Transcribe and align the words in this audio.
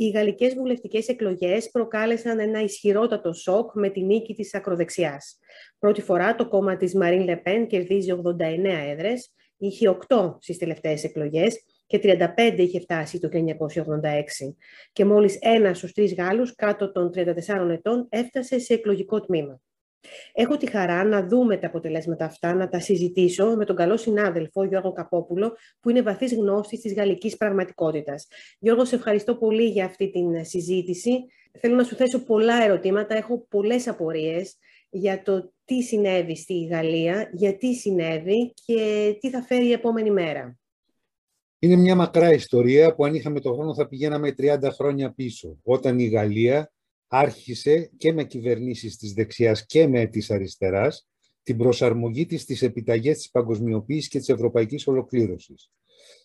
Οι 0.00 0.10
γαλλικές 0.10 0.54
βουλευτικές 0.54 1.08
εκλογές 1.08 1.70
προκάλεσαν 1.70 2.38
ένα 2.38 2.60
ισχυρότατο 2.60 3.32
σοκ 3.32 3.70
με 3.74 3.88
τη 3.88 4.02
νίκη 4.02 4.34
της 4.34 4.54
ακροδεξιάς. 4.54 5.38
Πρώτη 5.78 6.02
φορά 6.02 6.34
το 6.34 6.48
κόμμα 6.48 6.76
της 6.76 6.94
Μαρίν 6.94 7.24
Λεπέν 7.24 7.66
κερδίζει 7.66 8.10
89 8.10 8.90
έδρες, 8.90 9.32
είχε 9.56 9.88
8 9.88 10.36
στις 10.40 10.58
τελευταίες 10.58 11.04
εκλογές 11.04 11.62
και 11.86 11.98
35 11.98 12.54
είχε 12.56 12.80
φτάσει 12.80 13.18
το 13.18 13.28
1986. 13.28 14.56
Και 14.92 15.04
μόλις 15.04 15.38
ένας 15.40 15.78
στους 15.78 15.92
τρεις 15.92 16.14
Γάλλους 16.14 16.54
κάτω 16.54 16.92
των 16.92 17.10
34 17.10 17.70
ετών 17.70 18.06
έφτασε 18.08 18.58
σε 18.58 18.74
εκλογικό 18.74 19.20
τμήμα. 19.20 19.60
Έχω 20.32 20.56
τη 20.56 20.70
χαρά 20.70 21.04
να 21.04 21.26
δούμε 21.26 21.56
τα 21.56 21.66
αποτελέσματα 21.66 22.24
αυτά, 22.24 22.54
να 22.54 22.68
τα 22.68 22.80
συζητήσω 22.80 23.56
με 23.56 23.64
τον 23.64 23.76
καλό 23.76 23.96
συνάδελφο 23.96 24.64
Γιώργο 24.64 24.92
Καπόπουλο, 24.92 25.56
που 25.80 25.90
είναι 25.90 26.02
βαθύς 26.02 26.34
γνώστης 26.34 26.80
της 26.80 26.94
γαλλικής 26.94 27.36
πραγματικότητας. 27.36 28.26
Γιώργο, 28.58 28.84
σε 28.84 28.94
ευχαριστώ 28.94 29.34
πολύ 29.34 29.64
για 29.64 29.84
αυτή 29.84 30.10
την 30.10 30.44
συζήτηση. 30.44 31.10
Θέλω 31.58 31.74
να 31.74 31.84
σου 31.84 31.94
θέσω 31.94 32.24
πολλά 32.24 32.64
ερωτήματα, 32.64 33.16
έχω 33.16 33.46
πολλές 33.48 33.88
απορίες 33.88 34.56
για 34.90 35.22
το 35.22 35.52
τι 35.64 35.82
συνέβη 35.82 36.36
στη 36.36 36.64
Γαλλία, 36.64 37.30
γιατί 37.32 37.74
συνέβη 37.74 38.52
και 38.64 39.16
τι 39.20 39.30
θα 39.30 39.42
φέρει 39.42 39.66
η 39.66 39.72
επόμενη 39.72 40.10
μέρα. 40.10 40.58
Είναι 41.58 41.76
μια 41.76 41.94
μακρά 41.94 42.32
ιστορία 42.32 42.94
που 42.94 43.04
αν 43.04 43.14
είχαμε 43.14 43.40
το 43.40 43.52
χρόνο 43.52 43.74
θα 43.74 43.88
πηγαίναμε 43.88 44.34
30 44.38 44.58
χρόνια 44.72 45.12
πίσω, 45.12 45.58
όταν 45.62 45.98
η 45.98 46.06
Γαλλία 46.06 46.72
άρχισε 47.12 47.90
και 47.96 48.12
με 48.12 48.24
κυβερνήσεις 48.24 48.96
της 48.96 49.12
δεξιάς 49.12 49.66
και 49.66 49.86
με 49.86 50.06
της 50.06 50.30
αριστεράς 50.30 51.08
την 51.42 51.56
προσαρμογή 51.56 52.26
της 52.26 52.42
στις 52.42 52.62
επιταγές 52.62 53.16
της 53.16 53.30
παγκοσμιοποίησης 53.30 54.08
και 54.08 54.18
της 54.18 54.28
ευρωπαϊκής 54.28 54.86
ολοκλήρωσης. 54.86 55.70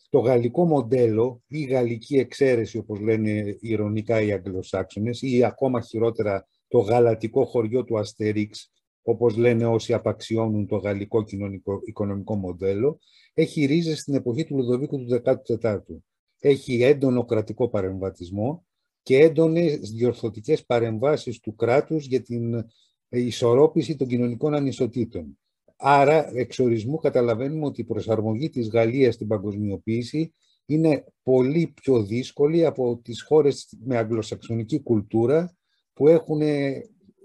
Το 0.09 0.19
γαλλικό 0.19 0.65
μοντέλο 0.65 1.41
ή 1.47 1.59
η 1.59 1.63
γαλλική 1.63 2.17
εξαίρεση, 2.17 2.77
όπως 2.77 2.99
λένε 2.99 3.57
ηρωνικά 3.59 4.21
οι 4.21 4.31
Αγγλοσάξονες, 4.31 5.21
ή 5.21 5.43
ακόμα 5.43 5.81
χειρότερα 5.81 6.47
το 6.67 6.79
γαλατικό 6.79 7.45
χωριό 7.45 7.83
του 7.83 7.99
Αστερίξ, 7.99 8.71
όπως 9.01 9.35
λένε 9.35 9.65
όσοι 9.65 9.93
απαξιώνουν 9.93 10.67
το 10.67 10.75
γαλλικό 10.75 11.23
κοινωνικό 11.23 11.79
οικονομικό 11.85 12.35
μοντέλο, 12.35 12.99
έχει 13.33 13.65
ρίζες 13.65 13.99
στην 13.99 14.13
εποχή 14.13 14.45
του 14.45 14.55
Λουδοβίκου 14.55 14.97
του 14.97 15.21
14ου. 15.23 16.01
Έχει 16.39 16.83
έντονο 16.83 17.25
κρατικό 17.25 17.69
παρεμβατισμό 17.69 18.65
και 19.05 19.17
έντονες 19.17 19.91
διορθωτικές 19.91 20.65
παρεμβάσεις 20.65 21.39
του 21.39 21.55
κράτους 21.55 22.05
για 22.05 22.21
την 22.21 22.65
ισορρόπηση 23.09 23.95
των 23.95 24.07
κοινωνικών 24.07 24.53
ανισοτήτων. 24.53 25.39
Άρα, 25.75 26.37
εξορισμού 26.37 26.97
καταλαβαίνουμε 26.97 27.65
ότι 27.65 27.81
η 27.81 27.83
προσαρμογή 27.83 28.49
της 28.49 28.69
Γαλλίας 28.69 29.13
στην 29.13 29.27
παγκοσμιοποίηση 29.27 30.33
είναι 30.65 31.03
πολύ 31.23 31.73
πιο 31.81 32.03
δύσκολη 32.03 32.65
από 32.65 32.99
τις 33.03 33.21
χώρες 33.21 33.77
με 33.83 33.97
αγγλοσαξονική 33.97 34.81
κουλτούρα 34.81 35.57
που 35.93 36.07
έχουν, 36.07 36.41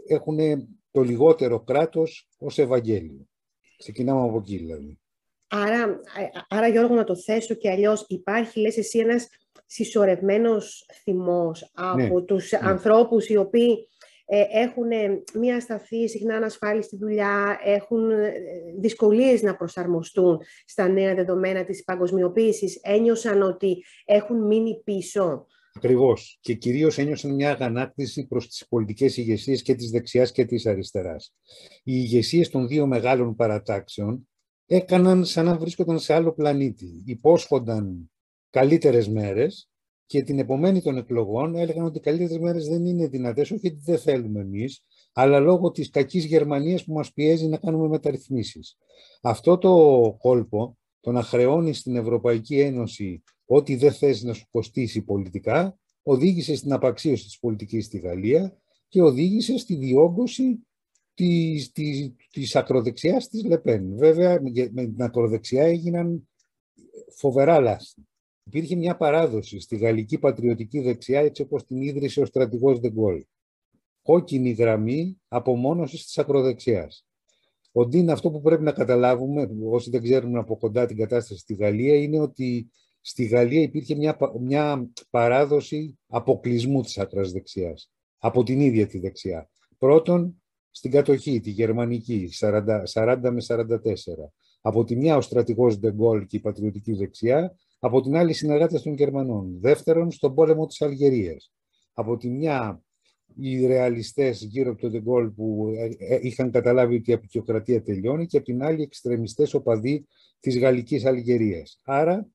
έχουν 0.06 0.38
το 0.90 1.02
λιγότερο 1.02 1.60
κράτος 1.60 2.28
ως 2.38 2.58
Ευαγγέλιο. 2.58 3.28
Ξεκινάμε 3.76 4.28
από 4.28 4.38
εκεί 4.38 4.56
δηλαδή. 4.56 4.98
Άρα, 5.48 6.00
άρα 6.48 6.68
Γιώργο 6.68 6.94
να 6.94 7.04
το 7.04 7.16
θέσω 7.16 7.54
και 7.54 7.70
αλλιώς 7.70 8.04
υπάρχει 8.08 8.60
λες 8.60 8.76
εσύ 8.76 8.98
ένας 8.98 9.28
συσσωρευμένος 9.70 10.86
θυμός 11.02 11.70
από 11.74 12.18
ναι, 12.18 12.24
τους 12.24 12.52
ναι. 12.52 12.58
ανθρώπους 12.62 13.28
οι 13.28 13.36
οποίοι 13.36 13.88
ε, 14.24 14.44
έχουν 14.50 14.88
μία 15.34 15.60
σταθή 15.60 16.08
συχνά 16.08 16.36
ανασφάλιση 16.36 16.86
στη 16.88 16.96
δουλειά, 16.96 17.58
έχουν 17.64 18.10
ε, 18.10 18.32
δυσκολίες 18.80 19.42
να 19.42 19.56
προσαρμοστούν 19.56 20.38
στα 20.66 20.88
νέα 20.88 21.14
δεδομένα 21.14 21.64
της 21.64 21.84
παγκοσμιοποίησης, 21.84 22.80
ένιωσαν 22.82 23.42
ότι 23.42 23.84
έχουν 24.04 24.46
μείνει 24.46 24.80
πίσω. 24.84 25.46
Ακριβώς. 25.74 26.38
Και 26.40 26.54
κυρίως 26.54 26.98
ένιωσαν 26.98 27.34
μια 27.34 27.50
αγανάκτηση 27.50 28.26
προς 28.26 28.48
τις 28.48 28.66
πολιτικές 28.68 29.16
ηγεσίες 29.16 29.62
και 29.62 29.74
της 29.74 29.90
δεξιάς 29.90 30.32
και 30.32 30.44
της 30.44 30.66
αριστεράς. 30.66 31.34
Οι 31.76 31.92
ηγεσίες 31.94 32.48
των 32.48 32.68
δύο 32.68 32.86
μεγάλων 32.86 33.34
παρατάξεων 33.34 34.28
έκαναν 34.66 35.24
σαν 35.24 35.44
να 35.44 35.56
βρίσκονταν 35.56 35.98
σε 35.98 36.14
άλλο 36.14 36.32
πλανήτη. 36.32 37.02
Υπόσχονταν 37.04 38.10
καλύτερες 38.50 39.08
μέρες 39.08 39.70
και 40.06 40.22
την 40.22 40.38
επομένη 40.38 40.82
των 40.82 40.96
εκλογών 40.96 41.54
έλεγαν 41.54 41.84
ότι 41.84 41.98
οι 41.98 42.00
καλύτερες 42.00 42.38
μέρες 42.38 42.66
δεν 42.66 42.84
είναι 42.84 43.06
δυνατές, 43.06 43.50
όχι 43.50 43.60
γιατί 43.60 43.80
δεν 43.84 43.98
θέλουμε 43.98 44.40
εμείς, 44.40 44.84
αλλά 45.12 45.38
λόγω 45.38 45.70
της 45.70 45.90
κακής 45.90 46.24
Γερμανίας 46.24 46.84
που 46.84 46.92
μας 46.92 47.12
πιέζει 47.12 47.46
να 47.46 47.56
κάνουμε 47.56 47.88
μεταρρυθμίσεις. 47.88 48.76
Αυτό 49.22 49.58
το 49.58 50.16
κόλπο, 50.18 50.78
το 51.00 51.12
να 51.12 51.22
χρεώνεις 51.22 51.78
στην 51.78 51.96
Ευρωπαϊκή 51.96 52.60
Ένωση 52.60 53.22
ό,τι 53.44 53.76
δεν 53.76 53.92
θες 53.92 54.22
να 54.22 54.32
σου 54.32 54.46
κοστίσει 54.50 55.02
πολιτικά, 55.02 55.78
οδήγησε 56.02 56.54
στην 56.54 56.72
απαξίωση 56.72 57.24
της 57.24 57.38
πολιτικής 57.38 57.84
στη 57.84 57.98
Γαλλία 57.98 58.56
και 58.88 59.02
οδήγησε 59.02 59.58
στη 59.58 59.74
διόγκωση 59.74 60.66
της, 61.14 61.72
της, 61.72 62.12
της 62.30 62.56
ακροδεξιάς 62.56 63.28
της 63.28 63.44
Λεπέν. 63.44 63.96
Βέβαια, 63.96 64.40
με 64.72 64.84
την 64.84 65.02
ακροδεξιά 65.02 65.64
έγιναν 65.64 66.28
φοβερά 67.16 67.60
λάθη. 67.60 68.08
Υπήρχε 68.52 68.76
μια 68.76 68.96
παράδοση 68.96 69.60
στη 69.60 69.76
γαλλική 69.76 70.18
πατριωτική 70.18 70.80
δεξιά, 70.80 71.20
έτσι 71.20 71.42
όπως 71.42 71.66
την 71.66 71.80
ίδρυσε 71.80 72.20
ο 72.20 72.24
στρατηγός 72.24 72.80
Δεγκόλ. 72.80 73.24
Κόκκινη 74.02 74.50
γραμμή 74.50 75.20
απομόνωσης 75.28 76.04
της 76.04 76.18
ακροδεξιάς. 76.18 77.06
Ότι 77.72 77.98
είναι 77.98 78.12
αυτό 78.12 78.30
που 78.30 78.40
πρέπει 78.40 78.62
να 78.62 78.72
καταλάβουμε, 78.72 79.50
όσοι 79.70 79.90
δεν 79.90 80.02
ξέρουν 80.02 80.36
από 80.36 80.56
κοντά 80.56 80.86
την 80.86 80.96
κατάσταση 80.96 81.40
στη 81.40 81.54
Γαλλία, 81.54 81.94
είναι 81.96 82.20
ότι 82.20 82.70
στη 83.00 83.24
Γαλλία 83.24 83.62
υπήρχε 83.62 83.94
μια, 83.94 84.16
μια 84.40 84.90
παράδοση 85.10 85.98
αποκλεισμού 86.08 86.82
της 86.82 86.98
άκρας 86.98 87.32
δεξιάς, 87.32 87.92
από 88.18 88.42
την 88.42 88.60
ίδια 88.60 88.86
τη 88.86 88.98
δεξιά. 88.98 89.50
Πρώτον, 89.78 90.42
στην 90.70 90.90
κατοχή, 90.90 91.40
τη 91.40 91.50
γερμανική, 91.50 92.28
40, 92.40 92.82
40 92.92 93.30
με 93.30 93.40
44. 93.40 94.32
Από 94.60 94.84
τη 94.84 94.96
μια 94.96 95.16
ο 95.16 95.20
στρατηγός 95.20 95.78
Ντεγκόλ 95.78 96.26
και 96.26 96.36
η 96.36 96.40
πατριωτική 96.40 96.92
δεξιά, 96.92 97.54
από 97.80 98.00
την 98.00 98.16
άλλη 98.16 98.32
συνεργάτες 98.32 98.82
των 98.82 98.94
Γερμανών. 98.94 99.58
Δεύτερον, 99.60 100.10
στον 100.10 100.34
πόλεμο 100.34 100.66
της 100.66 100.82
Αλγερίας. 100.82 101.52
Από 101.92 102.16
τη 102.16 102.30
μια 102.30 102.82
οι 103.36 103.66
ρεαλιστές 103.66 104.42
γύρω 104.42 104.70
από 104.70 104.80
τον 104.80 104.90
Ντεγκόλ 104.90 105.30
που 105.30 105.72
ε, 105.76 106.14
ε, 106.14 106.18
είχαν 106.22 106.50
καταλάβει 106.50 106.96
ότι 106.96 107.10
η 107.10 107.14
απεικιοκρατία 107.14 107.82
τελειώνει 107.82 108.26
και 108.26 108.36
από 108.36 108.46
την 108.46 108.62
άλλη 108.62 108.78
οι 108.78 108.82
εξτρεμιστές 108.82 109.54
οπαδοί 109.54 110.06
της 110.40 110.58
Γαλλικής 110.58 111.04
Αλγερίας. 111.04 111.80
Άρα 111.84 112.28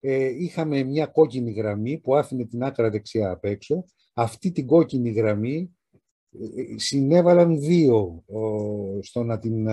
ε, 0.00 0.24
είχαμε 0.24 0.82
μια 0.82 1.06
κόκκινη 1.06 1.52
γραμμή 1.52 1.98
που 1.98 2.16
άφηνε 2.16 2.46
την 2.46 2.62
άκρα 2.62 2.90
δεξιά 2.90 3.30
απ' 3.30 3.44
έξω. 3.44 3.84
Αυτή 4.14 4.52
την 4.52 4.66
κόκκινη 4.66 5.10
γραμμή 5.10 5.76
συνέβαλαν 6.76 7.60
δύο 7.60 8.24
στο 9.00 9.22
να 9.22 9.38
την 9.38 9.68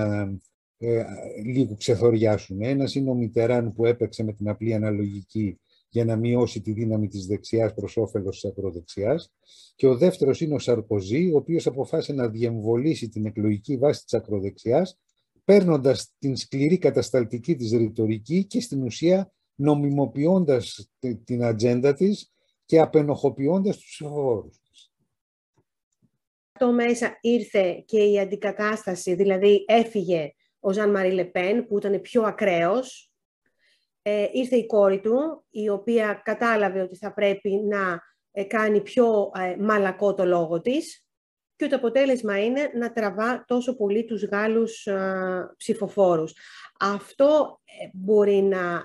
ε, 0.86 1.00
ε, 1.00 1.06
λίγο 1.44 1.76
ξεθοριάσουν. 1.76 2.62
Ένας 2.62 2.96
είναι 2.96 3.10
ο 3.10 3.14
Μιτεράν 3.14 3.74
που 3.74 3.86
έπαιξε 3.86 4.24
με 4.24 4.34
την 4.34 4.50
απλή 4.50 4.74
αναλογική 4.74 5.60
για 5.90 6.06
να 6.06 6.16
μειώσει 6.16 6.62
τη 6.62 6.72
δύναμη 6.72 7.08
της 7.08 7.26
δεξιάς 7.26 7.74
προς 7.74 7.98
όφελος 7.98 8.40
της 8.40 8.50
ακροδεξιάς. 8.50 9.34
Και 9.76 9.88
ο 9.88 9.98
δεύτερος 9.98 10.42
είναι 10.42 10.54
ο 10.54 10.60
Σαρκοζή, 10.60 11.32
ο 11.32 11.38
οποίος 11.38 11.68
αποφάσισε 11.68 12.14
να 12.14 12.30
διεμβολήσει 12.30 13.10
την 13.10 13.26
εκλογική 13.26 13.78
βάση 13.78 14.04
της 14.04 14.14
ακροδεξιάς, 14.14 15.00
παίρνοντας 15.44 16.14
την 16.20 16.36
σκληρή 16.36 16.78
κατασταλτική 16.78 17.56
της 17.56 17.72
ρητορική 17.72 18.46
και 18.46 18.62
στην 18.62 18.84
ουσία 18.84 19.34
νομιμοποιώντας 19.56 20.90
την 21.24 21.44
ατζέντα 21.44 21.94
της 21.94 22.32
και 22.66 22.80
απενοχοποιώντας 22.80 23.78
τους 23.78 23.86
ψηφοφόρους 23.86 24.64
αυτό 26.64 26.72
μέσα 26.76 27.18
ήρθε 27.22 27.84
και 27.86 28.04
η 28.04 28.20
αντικατάσταση, 28.20 29.14
δηλαδή 29.16 29.66
έφυγε 29.68 30.34
ο 30.66 30.72
Ζαν 30.72 30.92
Μαρί 30.92 31.12
Λεπέν 31.12 31.68
που 31.68 31.78
ήταν 31.78 32.02
πιο 32.02 32.22
ακραίος, 32.22 33.12
ε, 34.02 34.28
ήρθε 34.32 34.56
η 34.56 34.66
κόρη 34.66 35.00
του 35.00 35.46
η 35.50 35.70
οποία 35.70 36.22
κατάλαβε 36.24 36.82
ότι 36.82 36.96
θα 36.96 37.14
πρέπει 37.14 37.50
να 37.50 38.02
ε, 38.32 38.44
κάνει 38.44 38.82
πιο 38.82 39.32
ε, 39.36 39.56
μαλακό 39.60 40.14
το 40.14 40.26
λόγο 40.26 40.62
της 40.62 41.08
και 41.56 41.68
το 41.68 41.76
αποτέλεσμα 41.76 42.44
είναι 42.44 42.72
να 42.76 42.92
τραβά 42.92 43.44
τόσο 43.48 43.76
πολύ 43.76 44.06
τους 44.06 44.26
Γάλλους 44.26 44.86
ε, 44.86 45.54
ψηφοφόρους. 45.58 46.34
Αυτό 46.80 47.60
μπορεί 47.94 48.42
να, 48.42 48.84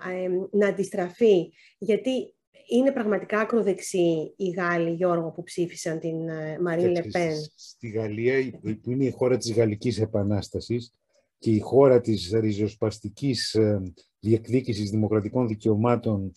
να 0.51 0.69
αντιστραφεί 0.69 1.53
γιατί 1.79 2.35
είναι 2.69 2.93
πραγματικά 2.93 3.41
ακροδεξιοί 3.41 4.35
οι 4.37 4.49
Γάλλοι, 4.49 4.91
Γιώργο, 4.91 5.31
που 5.31 5.43
ψήφισαν 5.43 5.99
την 5.99 6.29
ε, 6.29 6.59
Μαρίν 6.61 6.91
Λεπέν. 6.91 7.37
Στη 7.55 7.89
Γαλλία, 7.89 8.59
που 8.83 8.91
είναι 8.91 9.05
η 9.05 9.11
χώρα 9.11 9.37
της 9.37 9.53
Γαλλικής 9.53 10.01
Επανάστασης 10.01 10.95
και 11.39 11.51
η 11.51 11.59
χώρα 11.59 12.01
της 12.01 12.31
ριζοσπαστικής 12.33 13.55
ε, 13.55 13.83
διεκδίκησης 14.19 14.91
δημοκρατικών 14.91 15.49
δικαιωμάτων 15.49 16.33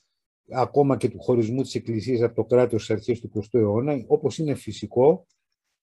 ακόμα 0.51 0.98
και 0.98 1.09
του 1.09 1.19
χωρισμού 1.21 1.62
της 1.62 1.75
Εκκλησίας 1.75 2.21
από 2.21 2.36
το 2.36 2.44
κράτος 2.44 2.83
στις 2.83 2.95
αρχές 2.95 3.19
του 3.19 3.31
20ου 3.36 3.59
αιώνα, 3.59 4.03
όπως 4.07 4.38
είναι 4.38 4.56
φυσικό, 4.56 5.25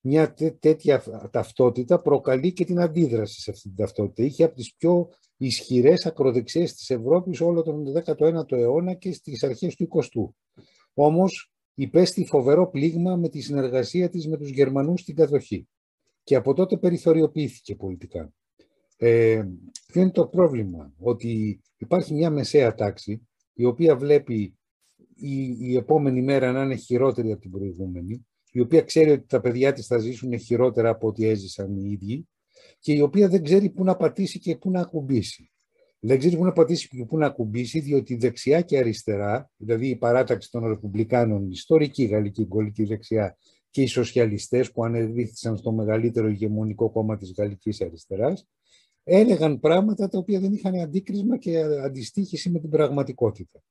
μια 0.01 0.35
τέτοια 0.59 1.03
ταυτότητα 1.31 2.01
προκαλεί 2.03 2.53
και 2.53 2.65
την 2.65 2.81
αντίδραση 2.81 3.41
σε 3.41 3.51
αυτή 3.51 3.63
την 3.63 3.77
ταυτότητα. 3.77 4.23
Είχε 4.23 4.45
από 4.45 4.55
τις 4.55 4.75
πιο 4.75 5.09
ισχυρές 5.37 6.07
ακροδεξιές 6.07 6.75
της 6.75 6.91
Ευρώπης 6.91 7.41
όλο 7.41 7.63
τον 7.63 7.85
19ο 8.05 8.53
αιώνα 8.53 8.95
και 8.95 9.13
στις 9.13 9.43
αρχές 9.43 9.75
του 9.75 9.89
20ου. 9.93 10.63
Όμως 10.95 11.53
υπέστη 11.75 12.25
φοβερό 12.25 12.71
πλήγμα 12.71 13.17
με 13.17 13.29
τη 13.29 13.41
συνεργασία 13.41 14.09
της 14.09 14.29
με 14.29 14.37
τους 14.37 14.49
Γερμανούς 14.49 15.01
στην 15.01 15.15
κατοχή. 15.15 15.69
Και 16.23 16.35
από 16.35 16.55
τότε 16.55 16.77
περιθωριοποιήθηκε 16.77 17.75
πολιτικά. 17.75 18.33
Ε, 19.01 19.45
ποιο 19.87 20.01
είναι 20.01 20.11
το 20.11 20.27
πρόβλημα, 20.27 20.93
ότι 20.99 21.61
υπάρχει 21.77 22.15
μια 22.15 22.31
μεσαία 22.31 22.75
τάξη 22.75 23.29
η 23.55 23.65
οποία 23.65 23.97
βλέπει 23.97 24.55
η, 25.15 25.57
η 25.61 25.77
επόμενη 25.77 26.23
μέρα 26.23 26.53
να 26.53 26.63
είναι 26.63 26.75
χειρότερη 26.75 27.33
από 27.33 27.41
την 27.41 27.51
προηγούμενη, 27.51 28.27
η 28.53 28.61
οποία 28.61 28.83
ξέρει 28.83 29.11
ότι 29.11 29.27
τα 29.27 29.41
παιδιά 29.41 29.73
της 29.73 29.87
θα 29.87 29.99
ζήσουν 29.99 30.39
χειρότερα 30.39 30.89
από 30.89 31.07
ό,τι 31.07 31.27
έζησαν 31.27 31.77
οι 31.77 31.91
ίδιοι 31.91 32.29
και 32.81 32.93
η 32.93 33.01
οποία 33.01 33.29
δεν 33.29 33.43
ξέρει 33.43 33.71
πού 33.71 33.85
να 33.85 33.97
πατήσει 33.97 34.39
και 34.39 34.57
πού 34.57 34.71
να 34.71 34.81
ακουμπήσει. 34.81 35.51
Δεν 36.01 36.19
ξέρει 36.19 36.37
πού 36.37 36.45
να 36.45 36.53
πατήσει 36.53 36.89
και 36.89 37.05
πού 37.05 37.19
να 37.19 37.27
ακουμπήσει, 37.27 37.81
διότι 37.81 38.17
δεξιά 38.17 38.61
και 38.61 38.79
αριστερά, 38.79 39.51
δηλαδή 39.57 39.89
η 39.89 39.97
παράταξη 39.97 40.51
των 40.51 40.67
Ρεπουμπλικάνων, 40.67 41.45
η 41.45 41.51
ιστορική 41.51 42.05
γαλλική 42.05 42.45
γκολική 42.45 42.85
δεξιά 42.85 43.37
και 43.71 43.83
οι 43.83 43.87
σοσιαλιστές 43.87 44.73
που 44.73 44.85
ανεδίθησαν 44.85 45.57
στο 45.57 45.73
μεγαλύτερο 45.73 46.29
ηγεμονικό 46.29 46.91
κόμμα 46.91 47.17
της 47.17 47.35
γαλλικής 47.37 47.81
αριστεράς, 47.81 48.49
έλεγαν 49.11 49.61
πράγματα 49.61 50.09
τα 50.09 50.19
οποία 50.19 50.41
δεν 50.41 50.53
είχαν 50.53 50.75
αντίκρισμα 50.75 51.39
και 51.39 51.59
αντιστοίχηση 51.61 52.51
με 52.51 52.59
την 52.59 52.71
πραγματικότητα. 52.71 53.63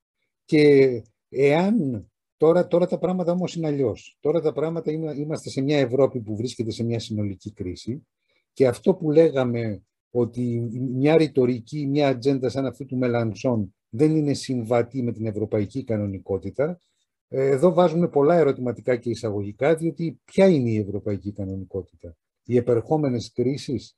Και 0.46 1.04
εάν 1.30 2.08
τώρα, 2.38 2.68
τώρα 2.68 2.86
τα 2.88 2.98
πράγματα 2.98 3.32
όμως 3.32 3.56
είναι 3.56 3.68
αλλιώς. 3.68 4.18
Τώρα 4.20 4.42
τα 4.42 4.52
πράγματα 4.52 4.92
είμαστε 4.92 5.50
σε 5.50 5.62
μια 5.62 5.78
Ευρώπη 5.78 6.20
που 6.20 6.36
βρίσκεται 6.36 6.72
σε 6.72 6.84
μια 6.84 7.00
συνολική 7.00 7.52
κρίση 7.52 8.08
και 8.54 8.68
αυτό 8.68 8.94
που 8.94 9.12
λέγαμε 9.12 9.82
ότι 10.12 10.70
μια 10.94 11.18
ρητορική, 11.18 11.88
μια 11.88 12.08
ατζέντα 12.08 12.50
σαν 12.50 12.66
αυτή 12.66 12.86
του 12.86 12.98
Μελανσόν 12.98 13.76
δεν 13.90 14.16
είναι 14.16 14.34
συμβατή 14.34 15.04
με 15.04 15.12
την 15.12 15.26
ευρωπαϊκή 15.26 15.84
κανονικότητα, 15.84 16.80
εδώ 17.28 17.74
βάζουμε 17.74 18.08
πολλά 18.08 18.36
ερωτηματικά 18.36 18.96
και 18.96 19.10
εισαγωγικά, 19.10 19.76
διότι 19.76 20.20
ποια 20.26 20.48
είναι 20.48 20.70
η 20.70 20.78
ευρωπαϊκή 20.78 21.32
κανονικότητα; 21.32 22.16
Οι 22.44 22.58
επερχόμενες 22.58 23.32
κρίσεις, 23.32 23.96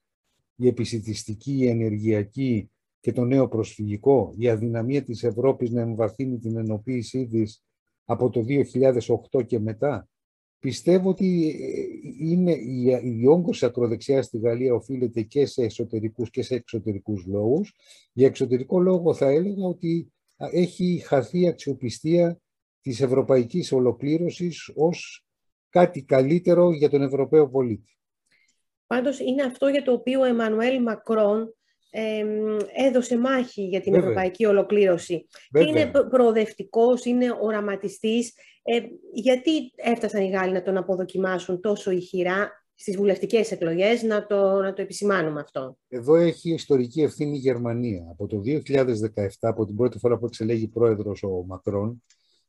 η 0.61 0.67
επισητιστική, 0.67 1.57
η 1.57 1.67
ενεργειακή 1.67 2.71
και 2.99 3.11
το 3.11 3.23
νέο 3.25 3.47
προσφυγικό, 3.47 4.33
η 4.37 4.49
αδυναμία 4.49 5.03
της 5.03 5.23
Ευρώπης 5.23 5.69
να 5.69 5.81
εμβαθύνει 5.81 6.39
την 6.39 6.57
ενοποίησή 6.57 7.27
της 7.27 7.63
από 8.05 8.29
το 8.29 8.45
2008 9.33 9.45
και 9.45 9.59
μετά. 9.59 10.09
Πιστεύω 10.59 11.09
ότι 11.09 11.49
ε, 11.49 12.29
είναι 12.29 12.51
η, 12.51 12.83
η 13.03 13.27
όγκος 13.27 13.63
ακροδεξιάς 13.63 14.25
στη 14.25 14.37
Γαλλία 14.37 14.73
οφείλεται 14.73 15.21
και 15.21 15.45
σε 15.45 15.63
εσωτερικούς 15.63 16.29
και 16.29 16.41
σε 16.41 16.55
εξωτερικούς 16.55 17.25
λόγους. 17.25 17.73
Για 18.13 18.27
εξωτερικό 18.27 18.79
λόγο 18.79 19.13
θα 19.13 19.27
έλεγα 19.27 19.65
ότι 19.65 20.11
έχει 20.37 21.01
χαθεί 21.05 21.47
αξιοπιστία 21.47 22.41
της 22.81 23.01
ευρωπαϊκής 23.01 23.71
ολοκλήρωσης 23.71 24.71
ως 24.75 25.25
κάτι 25.69 26.03
καλύτερο 26.03 26.71
για 26.71 26.89
τον 26.89 27.01
Ευρωπαίο 27.01 27.49
πολίτη. 27.49 27.98
Πάντως 28.89 29.19
είναι 29.19 29.43
αυτό 29.43 29.67
για 29.67 29.83
το 29.83 29.91
οποίο 29.91 30.19
ο 30.19 30.23
Εμμανουέλ 30.23 30.81
Μακρόν 30.81 31.53
έδωσε 32.87 33.17
μάχη 33.17 33.61
για 33.61 33.81
την 33.81 33.93
ευρωπαϊκή 33.93 34.45
ολοκλήρωση. 34.45 35.27
Και 35.49 35.63
είναι 35.63 35.91
προοδευτικός, 36.09 37.05
είναι 37.05 37.37
οραματιστής. 37.41 38.33
Ε, 38.63 38.79
γιατί 39.13 39.51
έφτασαν 39.75 40.21
οι 40.21 40.29
Γάλλοι 40.29 40.53
να 40.53 40.61
τον 40.61 40.77
αποδοκιμάσουν 40.77 41.61
τόσο 41.61 41.91
ηχηρά 41.91 42.51
στις 42.75 42.97
βουλευτικές 42.97 43.51
εκλογές, 43.51 44.03
να 44.03 44.25
το, 44.25 44.61
να 44.61 44.73
το 44.73 44.81
επισημάνουμε 44.81 45.39
αυτό. 45.39 45.77
Εδώ 45.87 46.15
έχει 46.15 46.53
ιστορική 46.53 47.01
ευθύνη 47.01 47.35
η 47.35 47.39
Γερμανία. 47.39 48.07
Από 48.09 48.27
το 48.27 48.41
2017, 48.45 49.27
από 49.39 49.65
την 49.65 49.75
πρώτη 49.75 49.99
φορά 49.99 50.17
που 50.17 50.25
εξελέγει 50.25 50.67
πρόεδρος 50.67 51.23
ο 51.23 51.43
Μακρόν, 51.47 52.03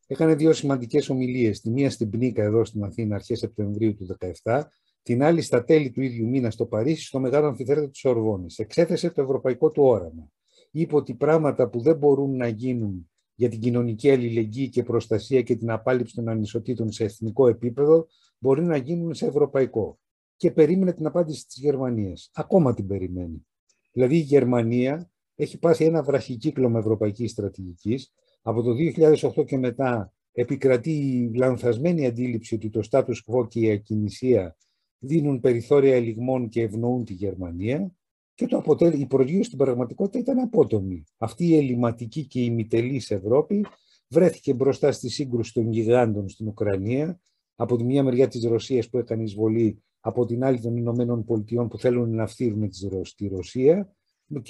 έκανε 0.07 0.35
δύο 0.35 0.53
σημαντικές 0.53 1.09
ομιλίες. 1.09 1.61
Τη 1.61 1.71
μία 1.71 1.91
στην 1.91 2.11
Πνίκα 2.11 2.43
εδώ 2.43 2.65
στην 2.65 2.85
Αθήνα 2.85 3.15
αρχές 3.15 3.39
Σεπτεμβρίου 3.39 3.95
του 3.95 4.17
2017 4.43 4.63
την 5.03 5.23
άλλη 5.23 5.43
στα 5.43 5.65
τέλη 5.65 5.91
του 5.91 6.03
ίδιου 6.03 6.29
μήνα 6.29 6.51
στο 6.51 6.67
Παρίσι, 6.67 7.05
στο 7.05 7.21
μεγάλο 7.21 7.47
αμφιθέατρο 7.47 7.89
της 7.89 8.05
Ορβόνης. 8.05 8.59
Εξέθεσε 8.59 9.11
το 9.11 9.23
ευρωπαϊκό 9.23 9.71
του 9.71 9.83
όραμα. 9.83 10.33
Είπε 10.71 10.97
ότι 10.97 11.15
πράγματα 11.15 11.69
που 11.69 11.81
δεν 11.81 11.97
μπορούν 11.97 12.37
να 12.37 12.47
γίνουν 12.47 13.11
για 13.35 13.49
την 13.49 13.61
κοινωνική 13.61 14.11
αλληλεγγύη 14.11 14.69
και 14.69 14.83
προστασία 14.83 15.43
και 15.43 15.57
την 15.57 15.71
απάλληψη 15.71 16.15
των 16.15 16.29
ανισοτήτων 16.29 16.93
σε 16.93 17.05
εθνικό 17.05 17.49
επίπεδο 17.49 18.07
μπορεί 18.39 18.63
να 18.63 18.77
γίνουν 18.77 19.15
σε 19.15 19.27
ευρωπαϊκό. 19.27 19.99
Και 20.37 20.51
περίμενε 20.51 20.93
την 20.93 21.07
απάντηση 21.07 21.47
της 21.47 21.57
Γερμανίας. 21.57 22.31
Ακόμα 22.35 22.75
την 22.75 22.87
περιμένει. 22.87 23.47
Δηλαδή 23.93 24.17
η 24.17 24.21
Γερμανία 24.21 25.11
έχει 25.35 25.59
πάσει 25.59 25.85
ένα 25.85 26.03
βραχικύκλο 26.03 26.71
με 26.71 26.79
ευρωπαϊκής 26.79 27.31
στρατηγικής. 27.31 28.13
Από 28.43 28.63
το 28.63 28.71
2008 28.73 29.45
και 29.45 29.59
μετά 29.59 30.13
επικρατεί 30.33 30.91
η 30.91 31.37
λανθασμένη 31.37 32.07
αντίληψη 32.07 32.55
ότι 32.55 32.71
το 32.71 32.81
status 32.91 33.17
quo 33.27 33.49
και 33.49 33.61
η 33.61 33.71
ακινησία 33.71 34.57
δίνουν 35.01 35.41
περιθώρια 35.41 35.95
ελιγμών 35.95 36.49
και 36.49 36.63
ευνοούν 36.63 37.05
τη 37.05 37.13
Γερμανία 37.13 37.95
και 38.35 38.47
το 38.47 38.57
αποτέλ... 38.57 39.01
η 39.01 39.07
προγείωση 39.07 39.43
στην 39.43 39.59
πραγματικότητα 39.59 40.19
ήταν 40.19 40.39
απότομη. 40.39 41.05
Αυτή 41.19 41.47
η 41.47 41.57
ελληματική 41.57 42.27
και 42.27 42.41
ημιτελής 42.41 43.11
Ευρώπη 43.11 43.67
βρέθηκε 44.09 44.55
μπροστά 44.55 44.93
στη 44.93 45.09
σύγκρουση 45.09 45.53
των 45.53 45.73
γιγάντων 45.73 46.29
στην 46.29 46.49
Ουκρανία, 46.49 47.21
από 47.55 47.77
τη 47.77 47.85
μία 47.85 48.03
μεριά 48.03 48.29
της 48.29 48.45
Ρωσίας 48.45 48.89
που 48.89 48.99
έκανε 48.99 49.23
εισβολή, 49.23 49.83
από 50.01 50.27
την 50.27 50.45
άλλη 50.45 50.61
των 50.61 50.77
Ηνωμένων 50.77 51.25
Πολιτειών 51.25 51.69
που 51.69 51.79
θέλουν 51.79 52.15
να 52.15 52.27
φθείρουν 52.27 52.71
τη 53.17 53.29
Ρωσία, 53.29 53.95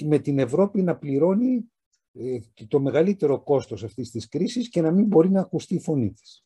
με 0.05 0.19
την 0.19 0.39
Ευρώπη 0.39 0.81
να 0.81 0.97
πληρώνει 0.97 1.71
ε, 2.13 2.39
το 2.67 2.79
μεγαλύτερο 2.79 3.43
κόστος 3.43 3.83
αυτής 3.83 4.11
της 4.11 4.27
κρίσης 4.27 4.69
και 4.69 4.81
να 4.81 4.91
μην 4.91 5.05
μπορεί 5.05 5.29
να 5.29 5.39
ακουστεί 5.39 5.75
η 5.75 5.79
φωνή 5.79 6.11
της. 6.11 6.45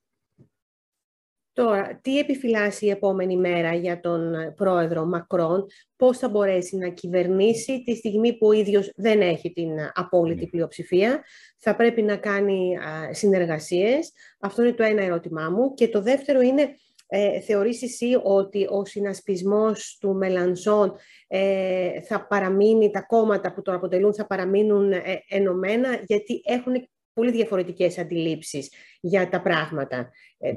Τώρα, 1.56 2.00
τι 2.02 2.19
επιφυλάσσει 2.19 2.86
η 2.86 2.90
επόμενη 2.90 3.38
μέρα 3.38 3.74
για 3.74 4.00
τον 4.00 4.34
πρόεδρο 4.56 5.06
Μακρόν, 5.06 5.66
πώς 5.96 6.18
θα 6.18 6.30
μπορέσει 6.30 6.78
να 6.78 6.90
κυβερνήσει 6.90 7.84
τη 7.84 7.96
στιγμή 7.96 8.38
που 8.38 8.48
ο 8.48 8.52
ίδιος 8.52 8.92
δεν 8.96 9.22
έχει 9.22 9.52
την 9.54 9.69
απόλυτη 9.94 10.44
ναι. 10.44 10.50
πλειοψηφία, 10.50 11.24
θα 11.57 11.75
πρέπει 11.75 12.02
να 12.02 12.16
κάνει 12.16 12.78
συνεργασίες; 13.12 14.12
Αυτό 14.40 14.62
είναι 14.62 14.74
το 14.74 14.84
ένα 14.84 15.04
ερώτημά 15.04 15.50
μου. 15.50 15.74
Και 15.74 15.88
το 15.88 16.02
δεύτερο 16.02 16.42
είναι, 16.42 16.75
ε, 17.07 17.40
θεωρείς 17.40 17.84
εσύ 17.84 18.20
ότι 18.24 18.68
ο 18.70 18.86
συνασπισμός 18.86 19.98
του 20.00 20.15
Μελανσόν 20.15 20.94
ε, 21.27 22.01
θα 22.01 22.27
παραμείνει, 22.27 22.91
τα 22.91 23.01
κόμματα 23.01 23.53
που 23.53 23.62
τον 23.62 23.74
αποτελούν 23.74 24.13
θα 24.13 24.25
παραμείνουν 24.25 24.91
ε, 24.91 25.01
ενωμένα, 25.30 26.00
γιατί 26.06 26.41
έχουν 26.46 26.74
πολύ 27.15 27.31
διαφορετικές 27.31 27.98
αντιλήψεις 27.98 28.72
για 29.01 29.29
τα 29.29 29.41
πράγματα. 29.41 30.12
Ε, 30.38 30.51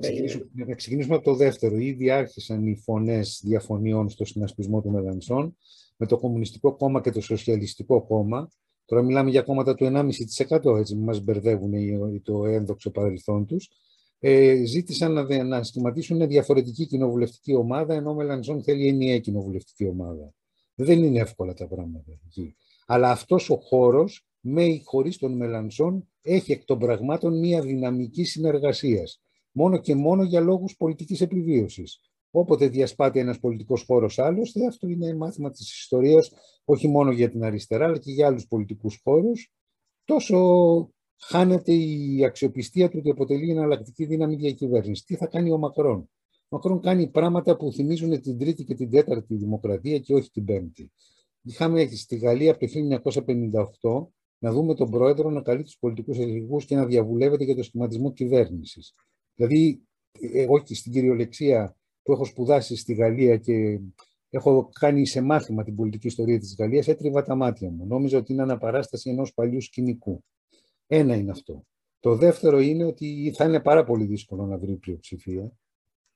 να 0.52 0.74
ξεκινήσουμε, 0.74 1.14
από 1.14 1.24
το 1.24 1.34
δεύτερο. 1.34 1.76
Ήδη 1.76 2.10
άρχισαν 2.10 2.66
οι 2.66 2.76
φωνές 2.76 3.40
διαφωνιών 3.44 4.08
στο 4.08 4.24
συνασπισμό 4.24 4.80
του 4.80 4.90
Μελανσόν 4.90 5.56
με 5.96 6.06
το 6.06 6.18
Κομμουνιστικό 6.18 6.76
Κόμμα 6.76 7.00
και 7.00 7.10
το 7.10 7.20
Σοσιαλιστικό 7.20 8.06
Κόμμα. 8.06 8.50
Τώρα 8.84 9.02
μιλάμε 9.02 9.30
για 9.30 9.42
κόμματα 9.42 9.74
του 9.74 9.84
1,5% 9.84 10.78
έτσι 10.78 10.96
μας 10.96 11.20
μπερδεύουν 11.20 11.72
το 12.22 12.46
ένδοξο 12.46 12.90
παρελθόν 12.90 13.46
τους. 13.46 13.68
Ε, 14.18 14.64
ζήτησαν 14.64 15.12
να, 15.12 15.44
να 15.44 15.62
σχηματίσουν 15.62 16.26
διαφορετική 16.26 16.86
κοινοβουλευτική 16.86 17.54
ομάδα, 17.54 17.94
ενώ 17.94 18.10
ο 18.10 18.14
Μελανσόν 18.14 18.62
θέλει 18.62 18.86
ενιαία 18.86 19.18
κοινοβουλευτική 19.18 19.86
ομάδα. 19.86 20.32
Δεν 20.74 21.02
είναι 21.02 21.20
εύκολα 21.20 21.54
τα 21.54 21.66
πράγματα 21.66 22.20
εκεί. 22.26 22.56
Αλλά 22.86 23.10
αυτός 23.10 23.50
ο 23.50 23.56
χώρος, 23.56 24.27
με 24.50 24.64
ή 24.64 24.82
χωρίς 24.84 25.18
τον 25.18 25.36
Μελανσόν, 25.36 26.08
έχει 26.22 26.52
εκ 26.52 26.64
των 26.64 26.78
πραγμάτων 26.78 27.38
μία 27.38 27.60
δυναμική 27.60 28.24
συνεργασίας. 28.24 29.20
Μόνο 29.52 29.78
και 29.78 29.94
μόνο 29.94 30.22
για 30.22 30.40
λόγους 30.40 30.76
πολιτικής 30.76 31.20
επιβίωσης. 31.20 32.00
Όποτε 32.30 32.68
διασπάται 32.68 33.20
ένας 33.20 33.38
πολιτικός 33.40 33.82
χώρος 33.82 34.18
άλλωστε, 34.18 34.66
αυτό 34.66 34.88
είναι 34.88 35.14
μάθημα 35.14 35.50
της 35.50 35.78
ιστορίας, 35.78 36.30
όχι 36.64 36.88
μόνο 36.88 37.10
για 37.10 37.30
την 37.30 37.44
αριστερά, 37.44 37.84
αλλά 37.84 37.98
και 37.98 38.10
για 38.10 38.26
άλλους 38.26 38.46
πολιτικούς 38.46 39.00
χώρους, 39.02 39.52
τόσο 40.04 40.38
χάνεται 41.20 41.72
η 41.72 42.24
αξιοπιστία 42.24 42.88
του 42.88 42.96
ότι 42.98 43.10
αποτελεί 43.10 43.50
εναλλακτική 43.50 44.04
δύναμη 44.04 44.36
διακυβέρνησης. 44.36 45.04
Τι 45.04 45.16
θα 45.16 45.26
κάνει 45.26 45.50
ο 45.50 45.58
Μακρόν; 45.58 45.98
Ο 45.98 46.46
Μακρόν 46.48 46.80
κάνει 46.80 47.08
πράγματα 47.08 47.56
που 47.56 47.72
θυμίζουν 47.72 48.20
την 48.20 48.38
τρίτη 48.38 48.64
και 48.64 48.74
την 48.74 48.90
τέταρτη 48.90 49.34
δημοκρατία 49.36 49.98
και 49.98 50.14
όχι 50.14 50.30
την 50.30 50.44
πέμπτη. 50.44 50.92
Είχαμε 51.42 51.86
στη 51.86 52.16
Γαλλία 52.16 52.50
από 52.50 52.60
το 52.60 52.66
1958 54.02 54.12
να 54.38 54.52
δούμε 54.52 54.74
τον 54.74 54.90
πρόεδρο 54.90 55.30
να 55.30 55.42
καλεί 55.42 55.62
τους 55.62 55.78
πολιτικούς 55.78 56.18
αρχηγούς 56.18 56.64
και 56.64 56.76
να 56.76 56.86
διαβουλεύεται 56.86 57.44
για 57.44 57.54
το 57.54 57.62
σχηματισμό 57.62 58.12
κυβέρνησης. 58.12 58.94
Δηλαδή, 59.34 59.82
εγώ 60.32 60.58
και 60.58 60.74
στην 60.74 60.92
κυριολεξία 60.92 61.76
που 62.02 62.12
έχω 62.12 62.24
σπουδάσει 62.24 62.76
στη 62.76 62.94
Γαλλία 62.94 63.36
και 63.36 63.80
έχω 64.30 64.70
κάνει 64.80 65.06
σε 65.06 65.20
μάθημα 65.20 65.64
την 65.64 65.74
πολιτική 65.74 66.06
ιστορία 66.06 66.38
της 66.38 66.56
Γαλλίας, 66.58 66.88
έτριβα 66.88 67.22
τα 67.22 67.34
μάτια 67.34 67.70
μου. 67.70 67.86
Νόμιζα 67.86 68.18
ότι 68.18 68.32
είναι 68.32 68.42
αναπαράσταση 68.42 69.10
ενός 69.10 69.34
παλιού 69.34 69.60
σκηνικού. 69.60 70.24
Ένα 70.86 71.14
είναι 71.14 71.30
αυτό. 71.30 71.64
Το 72.00 72.16
δεύτερο 72.16 72.60
είναι 72.60 72.84
ότι 72.84 73.32
θα 73.36 73.44
είναι 73.44 73.60
πάρα 73.60 73.84
πολύ 73.84 74.04
δύσκολο 74.04 74.46
να 74.46 74.58
βρει 74.58 74.76
πλειοψηφία, 74.76 75.52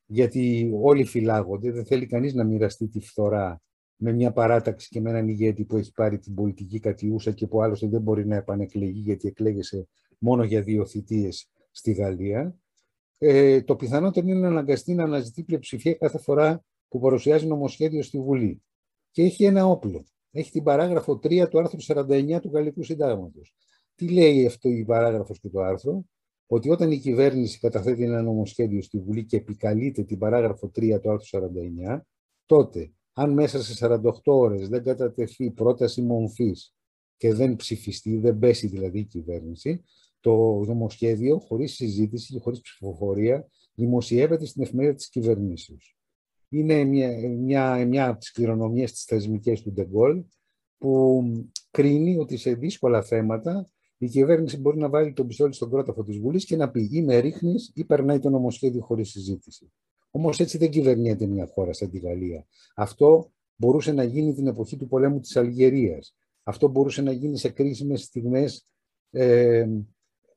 γιατί 0.07 0.73
όλοι 0.83 1.05
φυλάγονται, 1.05 1.71
δεν 1.71 1.85
θέλει 1.85 2.07
κανείς 2.07 2.35
να 2.35 2.45
μοιραστεί 2.45 2.89
τη 2.89 3.01
φθορά 3.01 3.63
με 4.03 4.13
μια 4.13 4.33
παράταξη 4.33 4.89
και 4.89 5.01
με 5.01 5.11
έναν 5.11 5.29
ηγέτη 5.29 5.65
που 5.65 5.77
έχει 5.77 5.93
πάρει 5.93 6.19
την 6.19 6.35
πολιτική 6.35 6.81
κατιούσα 6.81 7.33
και 7.33 7.47
που 7.47 7.63
άλλωστε 7.63 7.89
δεν 7.89 8.01
μπορεί 8.01 8.27
να 8.27 8.37
επανεκλεγεί 8.37 9.01
γιατί 9.01 9.29
εκλέγεσαι 9.29 9.89
μόνο 10.19 10.45
για 10.45 10.63
δύο 10.63 10.87
θητείες 10.87 11.51
στη 11.71 11.93
Γαλλία. 11.93 12.57
ε, 13.19 13.63
το 13.63 13.77
πιθανότερο 13.77 14.29
είναι 14.29 14.39
να 14.39 14.49
αναγκαστεί 14.49 14.95
να 14.95 15.05
αναζητεί 15.05 15.43
πλειοψηφία 15.43 15.95
κάθε 15.95 16.19
φορά 16.19 16.65
που 16.89 17.01
παρουσιάζει 17.01 17.47
νομοσχέδιο 17.47 18.03
στη 18.03 18.21
Βουλή. 18.21 18.63
Και 19.11 19.23
έχει 19.23 19.45
ένα 19.45 19.67
όπλο. 19.67 20.05
Έχει 20.31 20.51
την 20.51 20.63
παράγραφο 20.63 21.13
3 21.23 21.49
του 21.51 21.59
άρθρου 21.59 21.83
49 21.83 22.39
του 22.41 22.51
Γαλλικού 22.53 22.83
Συντάγματος. 22.83 23.55
Τι 23.95 24.09
λέει 24.09 24.47
αυτό 24.47 24.69
η 24.69 24.85
παράγραφος 24.85 25.41
και 25.41 25.49
το 25.49 25.61
άρθρο, 25.61 26.05
ότι 26.47 26.71
όταν 26.71 26.91
η 26.91 26.99
κυβέρνηση 26.99 27.59
καταθέτει 27.59 28.05
ένα 28.05 28.23
νομοσχέδιο 28.23 28.83
στη 28.83 28.99
Βουλή 28.99 29.25
και 29.25 29.37
επικαλείται 29.37 30.03
την 30.03 30.19
παράγραφο 30.19 30.71
3 30.75 31.01
του 31.01 31.11
άρθρου 31.11 31.41
49, 31.95 32.01
τότε 32.47 32.93
αν 33.13 33.33
μέσα 33.33 33.63
σε 33.63 33.87
48 33.87 34.11
ώρες 34.25 34.69
δεν 34.69 34.83
κατατεθεί 34.83 35.51
πρόταση 35.51 36.03
μομφής 36.03 36.75
και 37.17 37.35
δεν 37.35 37.57
ψηφιστεί, 37.57 38.19
δεν 38.19 38.39
πέσει 38.39 38.67
δηλαδή 38.67 38.99
η 38.99 39.05
κυβέρνηση, 39.05 39.83
το 40.21 40.65
νομοσχέδιο 40.67 41.39
χωρίς 41.39 41.75
συζήτηση 41.75 42.33
και 42.33 42.39
χωρίς 42.39 42.61
ψηφοφορία 42.61 43.49
δημοσιεύεται 43.75 44.47
στην 44.47 44.63
εφημερίδα 44.63 44.95
της 44.95 45.09
κυβερνήσεως. 45.09 45.97
Είναι 46.49 46.85
μια, 46.85 47.29
μια, 47.29 47.87
μια 47.87 48.09
από 48.09 48.19
τις 48.19 48.33
κληρονομίες 48.33 48.93
της 48.93 49.05
θεσμικές 49.05 49.63
του 49.63 49.73
Ντεγκόλ 49.73 50.25
που 50.79 51.23
κρίνει 51.71 52.17
ότι 52.19 52.37
σε 52.37 52.55
δύσκολα 52.55 53.03
θέματα 53.03 53.71
η 53.99 54.09
κυβέρνηση 54.09 54.57
μπορεί 54.57 54.79
να 54.79 54.89
βάλει 54.89 55.13
τον 55.13 55.27
πιστόλι 55.27 55.53
στον 55.53 55.71
κρόταφο 55.71 56.05
της 56.05 56.19
Βουλής 56.19 56.45
και 56.45 56.57
να 56.57 56.71
πει 56.71 56.89
Είμαι 56.93 57.19
ρίχνης 57.19 57.73
ή 57.75 57.85
περνάει 57.85 58.19
το 58.19 58.31
νομοσχέδιο 58.31 58.83
χωρίς 58.83 59.11
συζήτηση. 59.11 59.73
Όμως 60.15 60.41
έτσι 60.41 60.59
δεν 60.59 60.71
κυβερνιέται 60.71 61.27
μια 61.27 61.47
χώρα 61.47 61.73
σαν 61.73 61.91
τη 61.91 61.99
Γαλλία. 61.99 62.47
Αυτό 62.75 63.33
μπορούσε 63.57 63.93
να 63.93 64.05
γίνει 64.05 64.35
την 64.35 64.47
εποχή 64.47 64.77
του 64.77 64.89
πολέμου 64.89 65.21
της 65.21 65.37
Αλγερίας. 65.37 66.17
Αυτό 66.43 66.69
μπορούσε 66.69 67.03
να 67.03 67.13
γίνει 67.13 67.39
σε 67.39 67.49
κρίσιμες 67.49 68.03
στιγμές, 68.03 68.67
ε, 69.11 69.67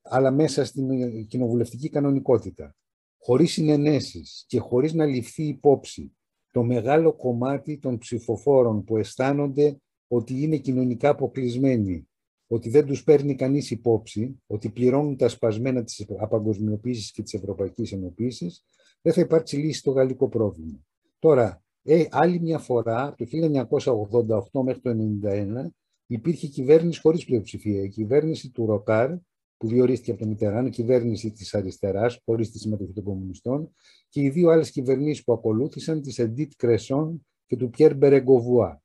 αλλά 0.02 0.32
μέσα 0.32 0.66
στην 0.66 0.88
κοινοβουλευτική 1.28 1.90
κανονικότητα. 1.90 2.76
Χωρίς 3.18 3.52
συνενέσεις 3.52 4.44
και 4.48 4.60
χωρίς 4.60 4.94
να 4.94 5.06
ληφθεί 5.06 5.44
υπόψη 5.44 6.16
το 6.52 6.64
μεγάλο 6.64 7.14
κομμάτι 7.14 7.78
των 7.78 7.98
ψηφοφόρων 7.98 8.84
που 8.84 8.98
αισθάνονται 8.98 9.78
ότι 10.08 10.42
είναι 10.42 10.58
κοινωνικά 10.58 11.10
αποκλεισμένοι 11.10 12.08
ότι 12.48 12.70
δεν 12.70 12.86
τους 12.86 13.04
παίρνει 13.04 13.36
κανείς 13.36 13.72
υπόψη, 13.72 14.42
ότι 14.48 14.70
πληρώνουν 14.70 15.18
τα 15.18 15.28
σπασμένα 15.28 15.84
της 15.84 16.06
απαγκοσμιοποίησης 16.20 17.12
και 17.12 17.24
της 17.24 17.34
ευρωπαϊκής 17.34 17.92
ενοποίησης, 17.92 18.64
δεν 19.06 19.14
θα 19.14 19.22
υπάρξει 19.22 19.58
λύση 19.58 19.80
στο 19.80 19.92
γαλλικό 19.92 20.30
πρόβλημα. 20.30 20.80
Τώρα, 21.20 21.64
ε, 21.84 22.06
άλλη 22.10 22.40
μια 22.40 22.60
φορά, 22.60 23.16
το 23.18 23.26
1988 23.26 24.64
μέχρι 24.64 24.82
το 24.82 24.90
1991, 24.90 25.72
υπήρχε 26.06 26.48
κυβέρνηση 26.48 27.00
χωρίς 27.00 27.26
πλειοψηφία. 27.26 27.84
Η 27.84 27.90
κυβέρνηση 27.90 28.50
του 28.50 28.66
Ροκάρ, 28.66 29.12
που 29.58 29.68
διορίστηκε 29.68 30.12
από 30.12 30.20
τον 30.20 30.30
Μιτεράν, 30.30 30.66
η 30.66 30.70
κυβέρνηση 30.70 31.32
της 31.32 31.54
αριστεράς, 31.54 32.22
χωρίς 32.26 32.52
τη 32.52 32.60
συμμετοχή 32.60 32.94
των 32.94 33.04
κομμουνιστών, 33.04 33.76
και 34.10 34.22
οι 34.22 34.30
δύο 34.30 34.50
άλλες 34.50 34.72
κυβερνήσεις 34.72 35.24
που 35.24 35.34
ακολούθησαν, 35.34 36.02
της 36.02 36.20
Εντίτ 36.20 36.52
Κρεσόν 36.58 37.26
και 37.46 37.56
του 37.56 37.70
Πιέρ 37.70 37.96
Μπερεγκοβουά. 37.96 38.84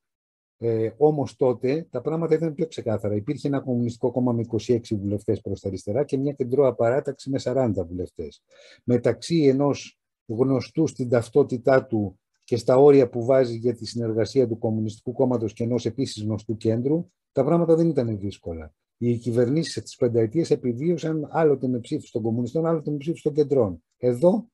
Ε, 0.58 0.90
Όμως 0.96 1.36
τότε 1.36 1.86
τα 1.90 2.00
πράγματα 2.00 2.34
ήταν 2.34 2.54
πιο 2.54 2.66
ξεκάθαρα. 2.66 3.14
Υπήρχε 3.14 3.48
ένα 3.48 3.60
κομμουνιστικό 3.60 4.10
κόμμα 4.10 4.32
με 4.32 4.44
26 4.66 4.80
βουλευτές 4.96 5.40
προς 5.40 5.60
τα 5.60 5.68
αριστερά 5.68 6.04
και 6.04 6.16
μια 6.16 6.32
κεντρώα 6.32 6.74
παράταξη 6.74 7.30
με 7.30 7.38
40 7.42 7.72
βουλευτές. 7.86 8.42
Μεταξύ 8.84 9.44
ενός 9.44 9.99
γνωστού 10.34 10.86
στην 10.86 11.08
ταυτότητά 11.08 11.86
του 11.86 12.18
και 12.44 12.56
στα 12.56 12.76
όρια 12.76 13.08
που 13.08 13.24
βάζει 13.24 13.56
για 13.56 13.74
τη 13.74 13.86
συνεργασία 13.86 14.48
του 14.48 14.58
Κομμουνιστικού 14.58 15.12
Κόμματος 15.12 15.52
και 15.52 15.64
ενός 15.64 15.86
επίσης 15.86 16.22
γνωστού 16.22 16.56
κέντρου, 16.56 17.10
τα 17.32 17.44
πράγματα 17.44 17.74
δεν 17.76 17.88
ήταν 17.88 18.18
δύσκολα. 18.18 18.74
Οι 18.98 19.16
κυβερνήσεις 19.16 19.82
τη 19.82 19.96
πενταετία 19.98 20.46
επιβίωσαν 20.48 21.28
άλλοτε 21.30 21.68
με 21.68 21.78
ψήφου 21.78 22.10
των 22.10 22.22
κομμουνιστών, 22.22 22.66
άλλοτε 22.66 22.90
με 22.90 22.96
ψήφου 22.96 23.22
των 23.22 23.32
κεντρών. 23.32 23.82
Εδώ 23.96 24.50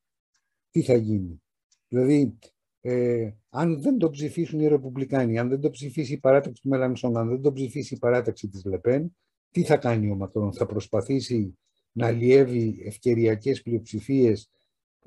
τι 0.69 0.81
θα 0.81 0.95
γίνει; 0.95 1.41
Δηλαδή, 1.87 2.37
ε, 2.81 3.31
αν 3.49 3.81
δεν 3.81 3.97
το 3.97 4.09
ψηφίσουν 4.09 4.59
οι 4.59 4.67
Ρεπουμπλικάνοι, 4.67 5.39
αν 5.39 5.49
δεν 5.49 5.59
το 5.59 5.69
ψηφίσει 5.69 6.13
η 6.13 6.17
παράταξη 6.17 6.61
του 6.61 6.69
Μελανσόν, 6.69 7.17
αν 7.17 7.29
δεν 7.29 7.41
το 7.41 7.53
ψηφίσει 7.53 7.93
η 7.93 7.97
παράταξη 7.97 8.47
της 8.47 8.65
Λεπέν, 8.65 9.15
τι 9.51 9.63
θα 9.63 9.77
κάνει 9.77 10.11
ο 10.11 10.15
Μακρόν, 10.15 10.53
θα 10.53 10.65
προσπαθήσει 10.65 11.57
να 11.91 12.07
αλλιεύει 12.07 12.81
ευκαιριακές 12.85 13.61
πλειοψηφίες 13.61 14.49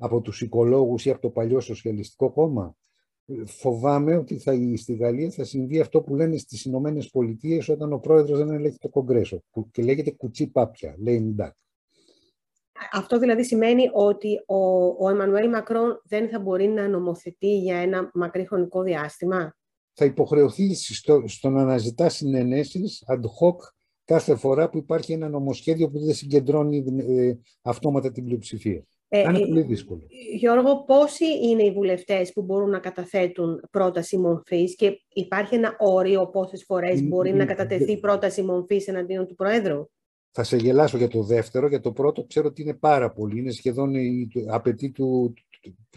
από 0.03 0.21
τους 0.21 0.41
οικολόγους 0.41 1.05
ή 1.05 1.09
από 1.09 1.21
το 1.21 1.29
παλιό 1.29 1.59
σοσιαλιστικό 1.59 2.31
κόμμα. 2.31 2.75
Φοβάμαι 3.45 4.17
ότι 4.17 4.37
θα, 4.37 4.53
στη 4.77 4.93
Γαλλία 4.93 5.29
θα 5.29 5.43
συμβεί 5.43 5.79
αυτό 5.79 6.01
που 6.01 6.15
λένε 6.15 6.37
στις 6.37 6.65
Ηνωμένες 6.65 7.09
Πολιτείες 7.09 7.69
όταν 7.69 7.93
ο 7.93 7.97
πρόεδρος 7.97 8.37
δεν 8.37 8.49
ελέγχει 8.49 8.77
το 8.77 8.89
Κογκρέσο 8.89 9.43
και 9.71 9.83
λέγεται 9.83 10.11
κουτσί 10.11 10.47
πάπια, 10.47 10.95
λέει 10.99 11.19
Ντάκ. 11.21 11.55
Αυτό 12.91 13.19
δηλαδή 13.19 13.43
σημαίνει 13.43 13.83
ότι 13.93 14.43
ο, 14.45 14.55
ο 15.05 15.09
Εμμανουέλ 15.09 15.49
Μακρόν 15.49 16.01
δεν 16.05 16.29
θα 16.29 16.39
μπορεί 16.39 16.67
να 16.67 16.87
νομοθετεί 16.87 17.57
για 17.57 17.77
ένα 17.77 18.11
μακρύ 18.13 18.47
χρονικό 18.47 18.81
διάστημα; 18.81 19.55
Θα 19.93 20.05
υποχρεωθεί 20.05 20.75
στο, 20.75 21.23
στο 21.27 21.49
να 21.49 21.61
αναζητά 21.61 22.09
συνενέσεις 22.09 23.03
ad 23.07 23.21
hoc 23.21 23.55
κάθε 24.05 24.35
φορά 24.35 24.69
που 24.69 24.77
υπάρχει 24.77 25.13
ένα 25.13 25.29
νομοσχέδιο 25.29 25.89
που 25.89 25.99
δεν 25.99 26.13
συγκεντρώνει 26.13 26.83
ε, 27.07 27.33
αυτόματα 27.61 28.11
την 28.11 28.23
πλειοψηφία. 28.23 28.85
Ε, 29.13 29.19
είναι 29.19 29.39
πολύ 29.39 29.61
δύσκολο. 29.61 30.01
Γιώργο, 30.35 30.83
πόσοι 30.83 31.25
είναι 31.25 31.63
οι 31.63 31.71
βουλευτές 31.71 32.33
που 32.33 32.41
μπορούν 32.41 32.69
να 32.69 32.79
καταθέτουν 32.79 33.63
πρόταση 33.71 34.17
μορφής 34.17 34.75
και 34.75 35.01
υπάρχει 35.13 35.55
ένα 35.55 35.75
όριο 35.79 36.27
πόσες 36.27 36.63
φορές 36.63 37.03
μπορεί 37.03 37.33
να 37.33 37.45
κατατεθεί 37.45 37.99
πρόταση 37.99 38.41
μορφής 38.41 38.87
εναντίον 38.87 39.27
του 39.27 39.35
Προέδρου; 39.35 39.89
Θα 40.31 40.43
σε 40.43 40.57
γελάσω 40.57 40.97
για 40.97 41.07
το 41.07 41.23
δεύτερο. 41.23 41.67
Για 41.67 41.79
το 41.79 41.91
πρώτο 41.91 42.23
ξέρω 42.23 42.47
ότι 42.47 42.61
είναι 42.61 42.73
πάρα 42.73 43.11
πολύ. 43.11 43.39
Είναι 43.39 43.51
σχεδόν 43.51 43.93
απαιτεί 44.47 44.91
του, 44.91 45.33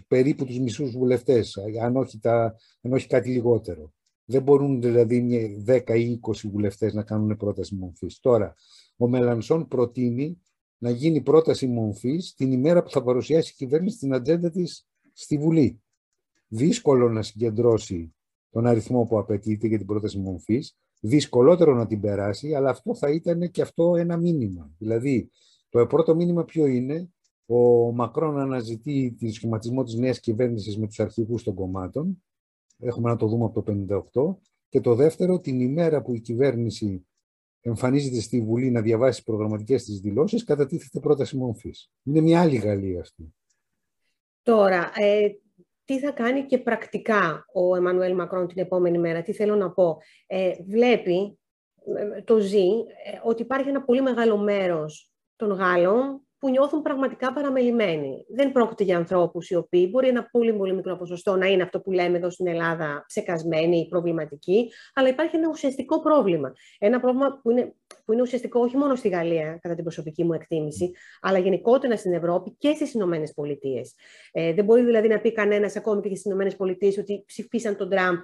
περίπου 0.09 0.45
τους 0.45 0.59
μισούς 0.59 0.91
βουλευτές, 0.91 1.59
αν 1.83 1.97
όχι, 1.97 2.19
τα, 2.19 2.57
αν 2.83 2.93
όχι 2.93 3.07
κάτι 3.07 3.29
λιγότερο. 3.29 3.93
Δεν 4.25 4.43
μπορούν 4.43 4.81
δηλαδή 4.81 5.65
10 5.67 5.81
ή 5.89 6.21
20 6.23 6.49
βουλευτές 6.51 6.95
να 6.95 7.03
κάνουν 7.03 7.37
πρόταση 7.37 7.75
μορφής. 7.75 8.21
Τώρα, 8.21 8.55
ο 8.97 9.09
Μελανσόν 9.09 9.69
προτείνει 9.69 10.39
να 10.85 10.91
γίνει 10.91 11.21
πρόταση 11.21 11.67
μορφής 11.67 12.35
την 12.35 12.53
ημέρα 12.53 12.83
που 12.83 12.91
θα 12.91 13.03
παρουσιάσει 13.03 13.51
η 13.51 13.57
κυβέρνηση 13.57 13.99
την 13.99 14.15
ατζέντα 14.15 14.51
της 14.51 14.87
στη 15.13 15.39
Βουλή. 15.39 15.83
Δύσκολο 16.49 17.09
να 17.09 17.23
συγκεντρώσει 17.23 18.15
τον 18.51 18.67
αριθμό 18.67 19.05
που 19.05 19.19
απαιτείται 19.19 19.67
για 19.67 19.79
την 19.79 19.87
πρόταση 19.87 20.19
μορφής 20.19 20.77
δυσκολότερο 21.01 21.75
να 21.75 21.87
την 21.87 22.01
περάσει, 22.01 22.55
αλλά 22.55 22.71
αυτό 22.71 22.95
θα 22.95 23.11
ήταν 23.11 23.51
και 23.51 23.63
αυτό 23.63 23.97
ένα 23.97 24.17
μήνυμα. 24.17 24.71
Δηλαδή, 24.79 25.31
το 25.69 25.87
πρώτο 25.87 26.15
μήνυμα 26.15 26.45
ποιο 26.45 26.67
είναι, 26.67 27.11
ο 27.47 27.93
Μακρόν 27.93 28.39
αναζητεί 28.39 29.15
τη 29.19 29.33
σχηματισμό 29.33 29.83
της 29.83 29.95
νέας 29.95 30.21
κυβέρνησης 30.21 30.79
με 30.79 30.87
τους 30.87 31.01
αρχηγούς 31.01 31.43
των 31.43 31.55
κομμάτων, 31.55 32.23
έχουμε 32.79 33.11
να 33.11 33.17
το 33.17 33.27
δούμε 33.27 33.45
από 33.45 33.63
το 33.63 33.73
58, 33.73 34.37
και 34.69 34.81
το 34.81 34.95
δεύτερο, 34.95 35.39
την 35.39 35.61
ημέρα 35.61 36.03
που 36.03 36.15
η 36.15 36.21
κυβέρνηση 36.21 37.07
εμφανίζεται 37.67 38.21
στη 38.21 38.41
Βουλή 38.41 38.71
να 38.71 38.81
διαβάσει 38.81 39.17
τις 39.17 39.25
προγραμματικές 39.25 39.85
της 39.85 40.01
δηλώσεις, 40.01 40.45
κατατίθεται 40.45 41.01
πρόταση 41.01 41.37
μορφής. 41.37 41.91
Είναι 42.03 42.21
μια 42.21 42.41
άλλη 42.41 42.57
Γαλλία 42.57 43.01
αυτή. 43.01 43.35
Τώρα, 44.43 44.93
ε, 44.97 45.29
τι 45.85 45.99
θα 45.99 46.11
κάνει 46.11 46.45
και 46.47 46.59
πρακτικά 46.59 47.45
ο 47.53 47.77
Εμμανουέλ 47.77 48.15
Μακρόν 48.15 48.47
την 48.47 48.59
επόμενη 48.63 48.99
μέρα; 48.99 49.23
Τι 49.23 49.33
θέλω 49.33 49.57
να 49.57 49.71
πω; 49.71 49.99
Ε, 50.27 50.53
βλέπει, 50.67 51.39
ε, 52.17 52.23
το 52.23 52.39
ζει, 52.39 52.69
ε, 53.05 53.21
ότι 53.23 53.43
υπάρχει 53.43 53.69
ένα 53.69 53.83
πολύ 53.85 54.03
μεγάλο 54.03 54.37
μέρος 54.37 55.13
των 55.37 55.53
Γάλλων 55.53 56.24
που 56.45 56.51
νιώθουν 56.51 56.83
πραγματικά 56.83 57.33
παραμελημένοι. 57.33 58.27
Δεν 58.29 58.53
πρόκειται 58.53 58.85
για 58.85 58.97
ανθρώπους 58.97 59.51
οι 59.51 59.55
οποίοι 59.55 59.89
μπορεί 59.91 60.09
ένα 60.09 60.29
πολύ, 60.31 60.53
πολύ 60.53 60.75
μικρό 60.75 60.97
ποσοστό 60.97 61.37
να 61.37 61.47
είναι 61.47 61.63
αυτό 61.63 61.81
που 61.81 61.93
λέμε 61.93 62.17
εδώ 62.17 62.31
στην 62.31 62.47
Ελλάδα 62.47 63.05
ψεκασμένοι 63.07 63.79
ή 63.79 63.89
προβληματικοί, 63.89 64.71
αλλά 64.95 65.09
υπάρχει 65.09 65.37
ένα 65.37 65.49
ουσιαστικό 65.49 66.01
πρόβλημα. 66.01 66.53
Ένα 66.79 67.01
πρόβλημα 67.01 67.41
που 67.43 67.51
είναι, 67.51 67.75
που 68.05 68.13
είναι 68.13 68.23
ουσιαστικό 68.23 68.61
όχι 68.61 68.77
μόνο 68.77 68.95
στη 68.95 69.09
Γαλλία, 69.09 69.59
κατά 69.63 69.75
την 69.75 69.85
προσωπική 69.85 70.25
μου 70.25 70.33
εκτίμηση, 70.33 70.93
αλλά 71.21 71.39
γενικότερα 71.39 71.97
στην 71.97 72.13
Ευρώπη 72.13 72.55
και 72.59 72.73
στις 72.75 72.93
Ηνωμένες 72.95 73.33
Πολιτείες. 73.35 73.95
Ε, 74.33 74.53
δεν 74.53 74.65
μπορεί 74.65 74.83
δηλαδή 74.85 75.09
να 75.09 75.21
πει 75.21 75.33
κανένας, 75.33 75.77
ακόμη 75.77 76.01
και 76.01 76.09
στις 76.09 76.25
Ηνωμένες 76.25 76.57
Πολιτείες, 76.57 76.99
ότι 76.99 77.25
ψηφίσαν 77.27 77.77
τον 77.77 77.89
Τραμπ 77.89 78.17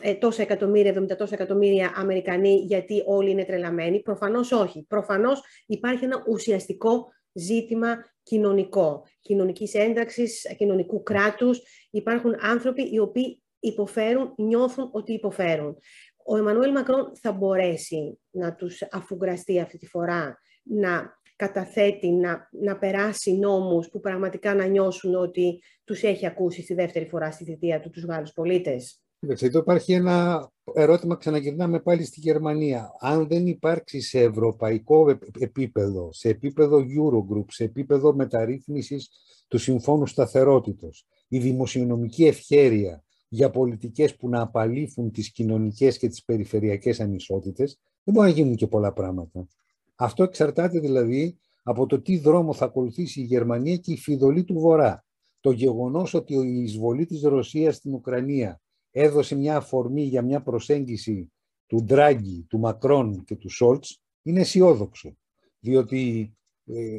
ε, 0.00 0.14
τόσα 0.14 0.42
εκατομμύρια, 0.42 0.94
70 0.94 1.16
τόσα 1.16 1.34
εκατομμύρια 1.34 1.92
Αμερικανοί, 1.96 2.54
γιατί 2.54 3.02
όλοι 3.06 3.30
είναι 3.30 3.44
τρελαμένοι. 3.44 4.02
Προφανώς 4.02 4.52
όχι. 4.52 4.84
Προφανώς 4.88 5.42
υπάρχει 5.66 6.04
ένα 6.04 6.24
ουσιαστικό 6.28 7.06
ζήτημα 7.32 7.96
κοινωνικό, 8.22 9.06
κοινωνικής 9.20 9.74
ένταξης, 9.74 10.54
κοινωνικού 10.56 11.02
κράτους. 11.02 11.60
Υπάρχουν 11.90 12.36
άνθρωποι 12.40 12.82
οι 12.92 12.98
οποίοι 12.98 13.42
υποφέρουν, 13.60 14.34
νιώθουν 14.36 14.88
ότι 14.92 15.12
υποφέρουν. 15.12 15.76
Ο 16.24 16.36
Εμμανουέλ 16.36 16.72
Μακρόν 16.72 17.12
θα 17.20 17.32
μπορέσει 17.32 18.20
να 18.30 18.54
τους 18.54 18.82
αφουγκραστεί 18.90 19.60
αυτή 19.60 19.78
τη 19.78 19.86
φορά, 19.86 20.38
να 20.62 21.20
καταθέτει, 21.36 22.10
να, 22.10 22.48
να 22.50 22.78
περάσει 22.78 23.32
νόμους 23.38 23.88
που 23.88 24.00
πραγματικά 24.00 24.54
να 24.54 24.66
νιώσουν 24.66 25.14
ότι 25.14 25.62
τους 25.84 26.02
έχει 26.02 26.26
ακούσει 26.26 26.62
στη 26.62 26.74
δεύτερη 26.74 27.06
φορά 27.08 27.30
στη 27.30 27.44
θητεία 27.44 27.80
του 27.80 27.90
τους 27.90 28.04
Γάλλους 28.04 28.32
πολίτες. 28.32 29.01
Εδώ 29.28 29.58
υπάρχει 29.58 29.92
ένα 29.92 30.48
ερώτημα, 30.74 31.16
ξαναγυρνάμε 31.16 31.80
πάλι 31.80 32.04
στη 32.04 32.20
Γερμανία. 32.20 32.90
Αν 33.00 33.26
δεν 33.26 33.46
υπάρξει 33.46 34.00
σε 34.00 34.20
ευρωπαϊκό 34.20 35.18
επίπεδο, 35.38 36.12
σε 36.12 36.28
επίπεδο 36.28 36.78
Eurogroup, 36.78 37.44
σε 37.48 37.64
επίπεδο 37.64 38.14
μεταρρύθμισης 38.14 39.10
του 39.48 39.58
Συμφώνου 39.58 40.06
Σταθερότητος, 40.06 41.06
η 41.28 41.38
δημοσιονομική 41.38 42.24
ευχέρεια 42.24 43.04
για 43.28 43.50
πολιτικές 43.50 44.16
που 44.16 44.28
να 44.28 44.40
απαλήφουν 44.40 45.10
τις 45.10 45.32
κοινωνικές 45.32 45.98
και 45.98 46.08
τις 46.08 46.24
περιφερειακές 46.24 47.00
ανισότητες, 47.00 47.78
δεν 48.04 48.14
μπορεί 48.14 48.28
να 48.28 48.34
γίνουν 48.34 48.54
και 48.54 48.66
πολλά 48.66 48.92
πράγματα. 48.92 49.46
Αυτό 49.94 50.22
εξαρτάται 50.22 50.78
δηλαδή 50.78 51.38
από 51.62 51.86
το 51.86 52.00
τι 52.00 52.18
δρόμο 52.18 52.52
θα 52.52 52.64
ακολουθήσει 52.64 53.20
η 53.20 53.24
Γερμανία 53.24 53.76
και 53.76 53.92
η 53.92 53.96
φιδωλή 53.96 54.44
του 54.44 54.58
Βορρά. 54.58 55.04
Το 55.40 55.50
γεγονός 55.50 56.14
ότι 56.14 56.34
η 56.34 56.62
εισβολή 56.62 57.06
της 57.06 57.22
Ρωσίας 57.22 57.76
στην 57.76 57.94
Ουκρανία 57.94 58.60
έδωσε 58.92 59.34
μια 59.34 59.56
αφορμή 59.56 60.02
για 60.02 60.22
μια 60.22 60.42
προσέγγιση 60.42 61.32
του 61.66 61.82
Ντράγκη, 61.82 62.46
του 62.48 62.58
Μακρόν 62.58 63.24
και 63.24 63.36
του 63.36 63.48
Σόλτς 63.48 64.02
είναι 64.22 64.40
αισιόδοξο. 64.40 65.16
Διότι 65.58 66.32
ε, 66.64 66.98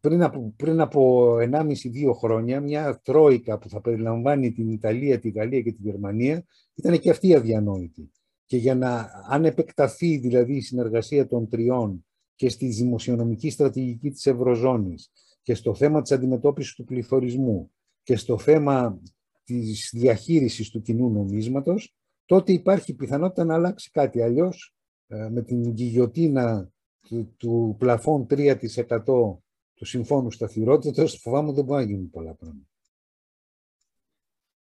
πριν 0.00 0.22
από, 0.22 0.52
πριν 0.56 0.80
από 0.80 1.32
1,5-2 1.36 1.74
χρόνια 2.14 2.60
μια 2.60 3.00
τρόικα 3.04 3.58
που 3.58 3.68
θα 3.68 3.80
περιλαμβάνει 3.80 4.52
την 4.52 4.68
Ιταλία, 4.68 5.18
τη 5.18 5.30
Γαλλία 5.30 5.60
και 5.60 5.72
τη 5.72 5.82
Γερμανία 5.82 6.44
ήταν 6.74 6.98
και 6.98 7.10
αυτή 7.10 7.34
αδιανόητη. 7.34 8.10
Και 8.44 8.56
για 8.56 8.74
να, 8.74 9.10
αν 9.28 9.44
επεκταθεί 9.44 10.16
δηλαδή 10.16 10.54
η 10.54 10.60
συνεργασία 10.60 11.26
των 11.26 11.48
τριών 11.48 12.06
και 12.34 12.48
στη 12.48 12.66
δημοσιονομική 12.66 13.50
στρατηγική 13.50 14.10
της 14.10 14.26
Ευρωζώνης 14.26 15.10
και 15.42 15.54
στο 15.54 15.74
θέμα 15.74 16.02
της 16.02 16.12
αντιμετώπισης 16.12 16.74
του 16.74 16.84
πληθωρισμού 16.84 17.70
και 18.02 18.16
στο 18.16 18.38
θέμα 18.38 19.00
της 19.44 19.90
διαχείρισης 19.92 20.70
του 20.70 20.82
κοινού 20.82 21.10
νομίσματος, 21.10 21.94
τότε 22.24 22.52
υπάρχει 22.52 22.94
πιθανότητα 22.94 23.44
να 23.44 23.54
αλλάξει 23.54 23.90
κάτι. 23.90 24.22
Αλλιώς, 24.22 24.74
ε, 25.06 25.28
με 25.28 25.42
την 25.42 25.62
γιγιοτίνα 25.62 26.70
του, 27.08 27.34
του 27.36 27.76
πλαφών 27.78 28.26
3% 28.26 29.42
του 29.74 29.84
Συμφώνου 29.84 30.30
Σταθερότητας, 30.30 31.18
φοβάμαι 31.18 31.52
δεν 31.52 31.64
μπορεί 31.64 31.84
να 31.84 31.90
γίνουν 31.90 32.10
πολλά 32.10 32.34
πράγματα. 32.34 32.68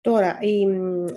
Τώρα, 0.01 0.39
οι, 0.41 0.63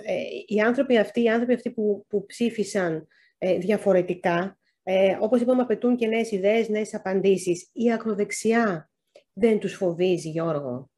ε, 0.02 0.22
οι, 0.46 0.60
άνθρωποι 0.60 0.98
αυτοί, 0.98 1.22
οι 1.22 1.28
άνθρωποι 1.28 1.54
αυτοί 1.54 1.70
που, 1.70 2.04
που 2.08 2.26
ψήφισαν 2.26 3.06
ε, 3.38 3.58
διαφορετικά, 3.58 4.58
ε, 4.82 5.16
όπως 5.20 5.40
είπαμε, 5.40 5.62
απαιτούν 5.62 5.96
και 5.96 6.06
νέες 6.06 6.30
ιδέες, 6.30 6.68
νέες 6.68 6.94
απαντήσεις. 6.94 7.68
Η 7.72 7.92
ακροδεξιά 7.92 8.90
δεν 9.32 9.58
τους 9.58 9.74
φοβίζει, 9.74 10.28
Γιώργο. 10.28 10.90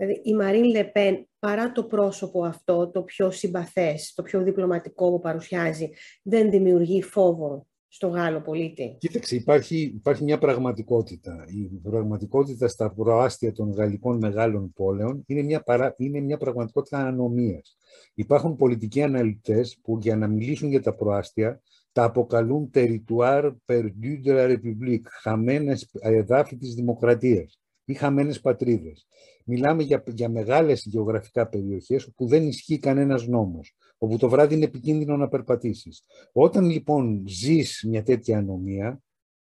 Δηλαδή, 0.00 0.20
η 0.24 0.34
Μαρίν 0.34 0.64
Λεπέν, 0.64 1.28
παρά 1.38 1.72
το 1.72 1.84
πρόσωπο 1.84 2.44
αυτό, 2.44 2.90
το 2.90 3.02
πιο 3.02 3.30
συμπαθές, 3.30 4.12
το 4.14 4.22
πιο 4.22 4.42
διπλωματικό 4.42 5.10
που 5.10 5.20
παρουσιάζει, 5.20 5.90
δεν 6.22 6.50
δημιουργεί 6.50 7.02
φόβο 7.02 7.66
στο 7.88 8.08
Γάλλο 8.08 8.40
πολίτη; 8.40 8.96
Κοίταξε, 8.98 9.36
υπάρχει, 9.36 9.76
υπάρχει 9.80 10.24
μια 10.24 10.38
πραγματικότητα. 10.38 11.44
Η 11.48 11.80
πραγματικότητα 11.82 12.68
στα 12.68 12.92
προάστια 12.94 13.52
των 13.52 13.72
γαλλικών 13.72 14.18
μεγάλων 14.18 14.72
πόλεων 14.72 15.22
είναι 15.26 15.42
μια, 15.42 15.62
παρά, 15.62 15.94
είναι 15.98 16.20
μια 16.20 16.36
πραγματικότητα 16.36 16.98
ανομίας. 16.98 17.76
Υπάρχουν 18.14 18.56
πολιτικοί 18.56 19.02
αναλυτές 19.02 19.78
που 19.82 19.98
για 20.00 20.16
να 20.16 20.26
μιλήσουν 20.26 20.68
για 20.68 20.82
τα 20.82 20.94
προάστια 20.94 21.62
τα 21.92 22.04
αποκαλούν 22.04 22.70
territoire 22.74 23.52
perdu 23.66 24.20
de 24.24 24.32
la 24.32 24.56
République, 24.56 25.02
χαμένες 25.22 25.90
εδάφη 26.00 26.56
της 26.56 26.74
δημοκρατίας 26.74 27.60
ή 27.84 27.94
χαμένες 27.94 28.40
πατρίδες. 28.40 29.06
Μιλάμε 29.50 29.82
για, 29.82 30.02
για 30.06 30.28
μεγάλες 30.28 30.84
γεωγραφικά 30.84 31.48
περιοχές 31.48 32.06
όπου 32.06 32.26
δεν 32.26 32.46
ισχύει 32.46 32.78
κανένας 32.78 33.26
νόμος, 33.26 33.76
όπου 33.98 34.16
το 34.16 34.28
βράδυ 34.28 34.54
είναι 34.54 34.64
επικίνδυνο 34.64 35.16
να 35.16 35.28
περπατήσεις. 35.28 36.04
Όταν 36.32 36.70
λοιπόν 36.70 37.24
ζεις 37.28 37.84
μια 37.88 38.02
τέτοια 38.02 38.38
ανομία, 38.38 39.02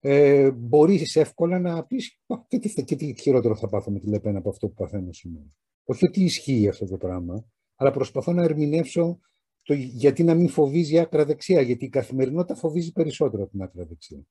ε, 0.01 0.51
μπορείς 0.51 1.17
εύκολα 1.17 1.59
να 1.59 1.85
πεις 1.85 2.19
και 2.49 2.59
τι, 2.59 2.85
και 2.85 2.97
τι 2.97 3.15
χειρότερο 3.21 3.57
θα 3.57 3.69
πάθω 3.69 3.91
με 3.91 3.99
τη 3.99 4.09
Λεπένα 4.09 4.39
από 4.39 4.49
αυτό 4.49 4.69
που 4.69 4.75
παθαίνω 4.75 5.13
σήμερα. 5.13 5.47
Όχι 5.85 6.07
ότι 6.07 6.25
ισχύει 6.25 6.69
αυτό 6.69 6.87
το 6.87 6.97
πράγμα, 6.97 7.45
αλλά 7.77 7.91
προσπαθώ 7.91 8.33
να 8.33 8.43
ερμηνεύσω 8.43 9.21
το 9.63 9.75
γιατί 9.75 10.23
να 10.23 10.35
μην 10.35 10.49
φοβίζει 10.49 10.99
άκρα 10.99 11.25
δεξιά, 11.25 11.61
γιατί 11.61 11.85
η 11.85 11.89
καθημερινότητα 11.89 12.55
φοβίζει 12.55 12.93
περισσότερο 12.93 13.43
από 13.43 13.51
την 13.51 13.63
άκρα 13.63 13.85
δεξιά 13.85 14.27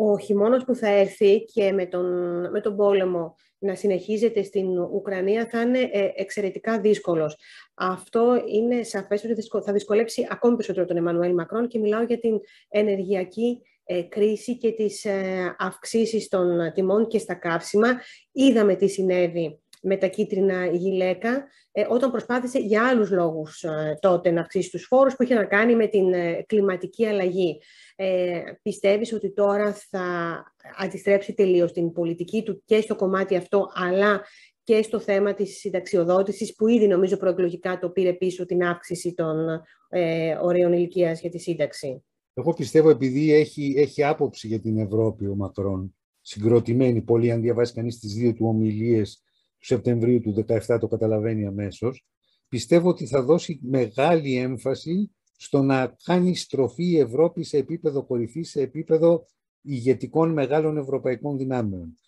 ο 0.00 0.18
χειμώνας 0.18 0.64
που 0.64 0.74
θα 0.74 0.88
έρθει 0.88 1.44
και 1.44 1.72
με 1.72 1.86
τον, 1.86 2.06
με 2.50 2.60
τον 2.60 2.76
πόλεμο 2.76 3.36
να 3.58 3.74
συνεχίζεται 3.74 4.42
στην 4.42 4.78
Ουκρανία 4.78 5.48
θα 5.50 5.60
είναι 5.60 5.78
ε, 5.92 6.10
εξαιρετικά 6.14 6.80
δύσκολος. 6.80 7.36
Αυτό 7.74 8.42
είναι 8.46 8.82
σαφές 8.82 9.24
ότι 9.24 9.62
θα 9.64 9.72
δυσκολέψει 9.72 10.26
ακόμη 10.30 10.56
περισσότερο 10.56 10.86
τον 10.86 10.96
Εμμανουέλ 10.96 11.34
Μακρόν 11.34 11.68
και 11.68 11.78
μιλάω 11.78 12.02
για 12.02 12.18
την 12.18 12.40
ενεργειακή 12.68 13.62
ε, 13.84 14.02
κρίση 14.02 14.56
και 14.56 14.72
τις 14.72 15.04
ε, 15.04 15.54
αυξήσεις 15.58 16.28
των 16.28 16.72
τιμών 16.74 17.06
και 17.06 17.18
στα 17.18 17.34
καύσιμα. 17.34 17.88
Είδαμε 18.32 18.74
τι 18.74 18.88
συνέβη 18.88 19.60
με 19.82 19.96
τα 19.96 20.06
κίτρινα 20.06 20.66
γυλαίκα, 20.66 21.46
όταν 21.88 22.10
προσπάθησε 22.10 22.58
για 22.58 22.88
άλλους 22.88 23.10
λόγους 23.10 23.64
τότε 24.00 24.30
να 24.30 24.40
αυξήσει 24.40 24.70
τους 24.70 24.86
φόρους 24.86 25.16
που 25.16 25.22
είχε 25.22 25.34
να 25.34 25.44
κάνει 25.44 25.76
με 25.76 25.86
την 25.86 26.04
κλιματική 26.46 27.06
αλλαγή 27.06 27.60
ε, 28.00 28.42
πιστεύεις 28.62 29.12
ότι 29.12 29.32
τώρα 29.32 29.72
θα 29.72 30.44
αντιστρέψει 30.78 31.34
τελείως 31.34 31.72
την 31.72 31.92
πολιτική 31.92 32.42
του 32.42 32.62
και 32.64 32.80
στο 32.80 32.96
κομμάτι 32.96 33.36
αυτό, 33.36 33.70
αλλά 33.74 34.24
και 34.62 34.82
στο 34.82 35.00
θέμα 35.00 35.34
της 35.34 35.58
συνταξιοδότησης, 35.58 36.54
που 36.54 36.68
ήδη 36.68 36.86
νομίζω 36.86 37.16
προεκλογικά 37.16 37.78
το 37.78 37.90
πήρε 37.90 38.12
πίσω 38.12 38.46
την 38.46 38.64
αύξηση 38.64 39.14
των 39.14 39.62
ε, 39.88 40.36
ωραίων 40.42 40.72
ηλικίας 40.72 41.20
για 41.20 41.30
τη 41.30 41.38
σύνταξη; 41.38 42.04
Εγώ 42.34 42.52
πιστεύω 42.52 42.90
επειδή 42.90 43.32
έχει, 43.32 43.74
έχει 43.76 44.04
άποψη 44.04 44.46
για 44.46 44.60
την 44.60 44.78
Ευρώπη 44.78 45.26
ο 45.26 45.34
Μακρόν, 45.34 45.96
συγκροτημένη 46.20 47.02
πολύ, 47.02 47.30
αν 47.30 47.40
διαβάσει 47.40 47.72
κανείς 47.72 47.98
τις 47.98 48.14
δύο 48.14 48.32
του 48.32 48.46
ομιλίες 48.46 49.22
του 49.24 49.27
Σεπτεμβρίου 49.58 50.20
του 50.20 50.44
2017, 50.66 50.78
το 50.80 50.88
καταλαβαίνει 50.88 51.46
αμέσως, 51.46 52.06
πιστεύω 52.48 52.88
ότι 52.88 53.06
θα 53.06 53.22
δώσει 53.22 53.60
μεγάλη 53.62 54.36
έμφαση 54.36 55.10
στο 55.36 55.62
να 55.62 55.96
κάνει 56.02 56.36
στροφή 56.36 56.84
η 56.84 56.98
Ευρώπη 56.98 57.44
σε 57.44 57.56
επίπεδο 57.56 58.04
κορυφής, 58.04 58.50
σε 58.50 58.60
επίπεδο 58.60 59.26
ηγετικών 59.62 60.32
μεγάλων 60.32 60.76
ευρωπαϊκών 60.76 61.36
δυνάμεων. 61.36 61.98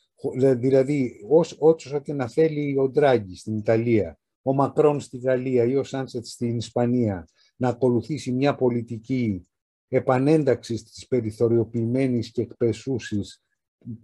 Δηλαδή, 0.56 1.12
όσο 1.28 1.76
και 2.02 2.12
να 2.12 2.28
θέλει 2.28 2.78
ο 2.78 2.88
Ντράγκη 2.88 3.36
στην 3.36 3.56
Ιταλία, 3.56 4.18
ο 4.42 4.54
Μακρόν 4.54 5.00
στη 5.00 5.18
Γαλλία 5.18 5.64
ή 5.64 5.76
ο 5.76 5.84
Σάντσετ 5.84 6.26
στην 6.26 6.56
Ισπανία 6.56 7.28
να 7.56 7.68
ακολουθήσει 7.68 8.32
μια 8.32 8.54
πολιτική 8.54 9.48
επανένταξης 9.88 10.82
της 10.82 11.06
περιθωριοποιημένης 11.06 12.30
και 12.30 12.42
εκπεσούσης 12.42 13.42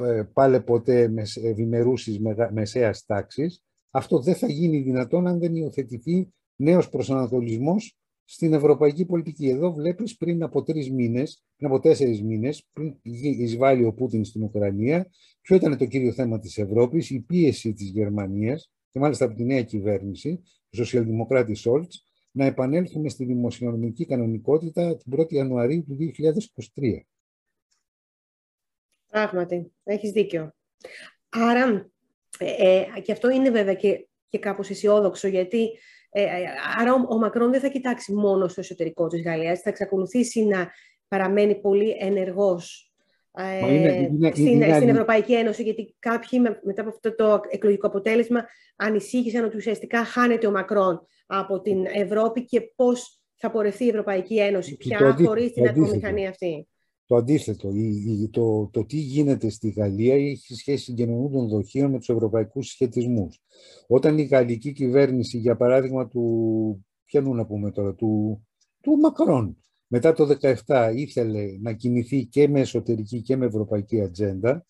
ε, 0.00 0.22
πάλε 0.32 0.60
ποτέ 0.60 1.12
ευημερούσης 1.42 2.18
μεσαίας 2.52 3.04
τάξης, 3.04 3.62
αυτό 3.90 4.18
δεν 4.18 4.34
θα 4.34 4.46
γίνει 4.46 4.78
δυνατόν 4.78 5.26
αν 5.26 5.38
δεν 5.38 5.54
υιοθετηθεί 5.54 6.32
νέος 6.56 6.88
προσανατολισμός 6.88 7.98
στην 8.24 8.52
ευρωπαϊκή 8.52 9.04
πολιτική. 9.04 9.48
Εδώ 9.48 9.72
βλέπεις 9.72 10.16
πριν 10.16 10.42
από 10.42 10.62
τρεις 10.62 10.90
μήνες, 10.90 11.44
πριν 11.56 11.70
από 11.70 11.80
τέσσερις 11.80 12.22
μήνες, 12.22 12.68
πριν 12.72 12.94
εισβάλλει 13.02 13.84
ο 13.84 13.92
Πούτιν 13.92 14.24
στην 14.24 14.42
Ουκρανία, 14.42 15.10
ποιο 15.40 15.56
ήταν 15.56 15.76
το 15.76 15.86
κύριο 15.86 16.12
θέμα 16.12 16.38
της 16.38 16.58
Ευρώπης, 16.58 17.10
η 17.10 17.20
πίεση 17.20 17.72
της 17.72 17.88
Γερμανίας 17.88 18.70
και 18.90 18.98
μάλιστα 18.98 19.24
από 19.24 19.34
τη 19.34 19.44
νέα 19.44 19.62
κυβέρνηση, 19.62 20.40
ο 20.42 20.76
σοσιαλδημοκράτης 20.76 21.60
Σόλτς, 21.60 22.04
να 22.32 22.44
επανέλθουμε 22.44 23.08
στη 23.08 23.24
δημοσιονομική 23.24 24.06
κανονικότητα 24.06 24.96
την 24.96 25.12
1η 25.16 25.32
Ιανουαρίου 25.32 25.84
του 25.84 25.96
2023. 25.96 27.06
Πράγματι, 29.08 29.72
έχεις 29.84 30.10
δίκιο. 30.10 30.54
Άρα, 31.28 31.90
ε, 32.38 32.68
ε, 32.68 33.00
και 33.00 33.12
αυτό 33.12 33.30
είναι 33.30 33.50
βέβαια 33.50 33.74
και, 33.74 34.08
και 34.28 34.38
κάπως 34.38 34.70
αισιόδοξο, 34.70 35.28
γιατί 35.28 35.70
ε, 36.10 36.22
ε, 36.22 36.26
άρα 36.78 36.94
ο, 36.94 37.06
ο 37.08 37.18
Μακρόν 37.18 37.50
δεν 37.50 37.60
θα 37.60 37.68
κοιτάξει 37.68 38.12
μόνο 38.12 38.48
στο 38.48 38.60
εσωτερικό 38.60 39.06
της 39.06 39.22
Γαλλίας, 39.22 39.60
θα 39.60 39.70
εξακολουθήσει 39.70 40.44
να 40.44 40.70
παραμένει 41.08 41.54
πολύ 41.54 41.96
ενεργός 42.00 42.90
ε, 43.38 43.74
είναι, 43.74 43.92
είναι, 43.92 44.30
στην, 44.30 44.46
είναι, 44.46 44.74
στην 44.74 44.88
Ευρωπαϊκή 44.88 45.34
Ένωση, 45.34 45.62
γιατί 45.62 45.94
κάποιοι 45.98 46.40
μετά 46.62 46.80
από 46.80 46.90
αυτό 46.90 47.14
το 47.14 47.40
εκλογικό 47.48 47.86
αποτέλεσμα 47.86 48.46
ανησύχησαν 48.76 49.44
ότι 49.44 49.56
ουσιαστικά 49.56 50.04
χάνεται 50.04 50.46
ο 50.46 50.50
Μακρόν 50.50 51.06
από 51.26 51.60
την 51.60 51.86
Ευρώπη 51.86 52.44
και 52.44 52.60
πώς 52.76 53.20
θα 53.34 53.50
πορευτεί 53.50 53.84
η 53.84 53.88
Ευρωπαϊκή 53.88 54.38
Ένωση 54.38 54.76
πια 54.76 55.16
χωρίς 55.24 55.52
την 55.52 55.68
ατμομηχανία 55.68 56.28
αυτή 56.28 56.68
το 57.06 57.16
αντίθετο. 57.16 57.72
Το, 58.30 58.68
το 58.72 58.84
τι 58.84 58.96
γίνεται 58.96 59.48
στη 59.48 59.68
Γαλλία 59.68 60.14
έχει 60.14 60.54
σχέση 60.54 60.84
συγκοινωνού 60.84 61.30
των 61.30 61.48
δοχείων 61.48 61.90
με 61.90 61.98
τους 61.98 62.08
ευρωπαϊκούς 62.08 62.66
συσχετισμού. 62.66 63.28
Όταν 63.86 64.18
η 64.18 64.22
γαλλική 64.22 64.72
κυβέρνηση, 64.72 65.38
για 65.38 65.56
παράδειγμα 65.56 66.08
του, 66.08 66.86
ποιανού 67.04 67.34
να 67.34 67.46
πούμε 67.46 67.70
τώρα, 67.70 67.94
του, 67.94 68.42
του 68.80 68.96
Μακρόν, 68.96 69.56
μετά 69.86 70.12
το 70.12 70.38
2017 70.66 70.92
ήθελε 70.94 71.58
να 71.60 71.72
κινηθεί 71.72 72.24
και 72.24 72.48
με 72.48 72.60
εσωτερική 72.60 73.22
και 73.22 73.36
με 73.36 73.46
ευρωπαϊκή 73.46 74.00
ατζέντα, 74.00 74.66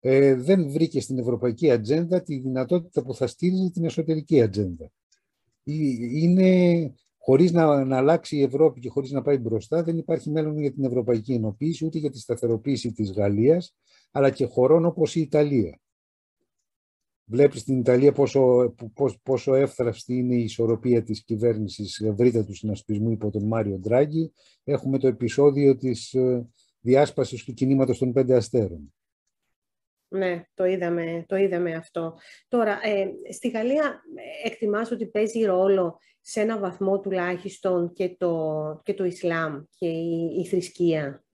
ε, 0.00 0.34
δεν 0.34 0.70
βρήκε 0.70 1.00
στην 1.00 1.18
ευρωπαϊκή 1.18 1.70
ατζέντα 1.70 2.22
τη 2.22 2.38
δυνατότητα 2.38 3.02
που 3.02 3.14
θα 3.14 3.26
στήριζε 3.26 3.70
την 3.70 3.84
εσωτερική 3.84 4.42
ατζέντα. 4.42 4.90
είναι 5.64 6.92
χωρίς 7.26 7.52
να, 7.52 7.84
να 7.84 7.96
αλλάξει 7.96 8.36
η 8.36 8.42
Ευρώπη 8.42 8.80
και 8.80 8.88
χωρίς 8.88 9.10
να 9.10 9.22
πάει 9.22 9.38
μπροστά, 9.38 9.82
δεν 9.82 9.98
υπάρχει 9.98 10.30
μέλλον 10.30 10.58
για 10.58 10.72
την 10.72 10.84
ευρωπαϊκή 10.84 11.32
ενοποίηση, 11.32 11.84
ούτε 11.84 11.98
για 11.98 12.10
τη 12.10 12.18
σταθεροποίηση 12.18 12.92
της 12.92 13.12
Γαλλίας, 13.12 13.76
αλλά 14.10 14.30
και 14.30 14.44
χωρών 14.44 14.84
όπως 14.84 15.14
η 15.14 15.20
Ιταλία. 15.20 15.80
Βλέπεις 17.24 17.60
στην 17.60 17.78
Ιταλία 17.78 18.12
πόσο, 18.12 18.74
πόσο, 18.94 19.20
πόσο 19.22 19.54
εύθραυστη 19.54 20.14
είναι 20.16 20.34
η 20.34 20.42
ισορροπία 20.42 21.02
της 21.02 21.24
κυβέρνησης 21.24 22.00
ευρύτατου 22.00 22.54
συνασπισμού 22.54 23.10
υπό 23.10 23.30
τον 23.30 23.46
Μάριο 23.46 23.78
Ντράγκη. 23.78 24.32
Έχουμε 24.64 24.98
το 24.98 25.06
επεισόδιο 25.06 25.76
της 25.76 26.12
ε, 26.14 26.48
διάσπασης 26.80 27.44
του 27.44 27.52
κινήματος 27.52 27.98
των 27.98 28.12
πέντε 28.12 28.36
αστέρων. 28.36 28.94
Ναι, 30.08 30.44
το 30.54 30.64
είδαμε, 30.64 31.24
το 31.28 31.36
είδαμε 31.36 31.74
αυτό. 31.74 32.14
Τώρα, 32.48 32.78
ε, 32.82 33.32
στη 33.32 33.48
Γαλλία 33.48 34.02
ε, 34.44 34.48
εκτιμάς 34.48 34.90
ότι 34.90 35.06
παίζει 35.06 35.44
ρόλο 35.44 35.98
σε 36.28 36.40
ένα 36.40 36.58
βαθμό 36.58 37.00
τουλάχιστον 37.00 37.92
και 37.92 38.16
το, 38.18 38.80
και 38.84 38.94
το 38.94 39.04
Ισλάμ 39.04 39.62
και 39.78 39.86
η, 40.38 40.46
θρησκεία. 40.46 41.24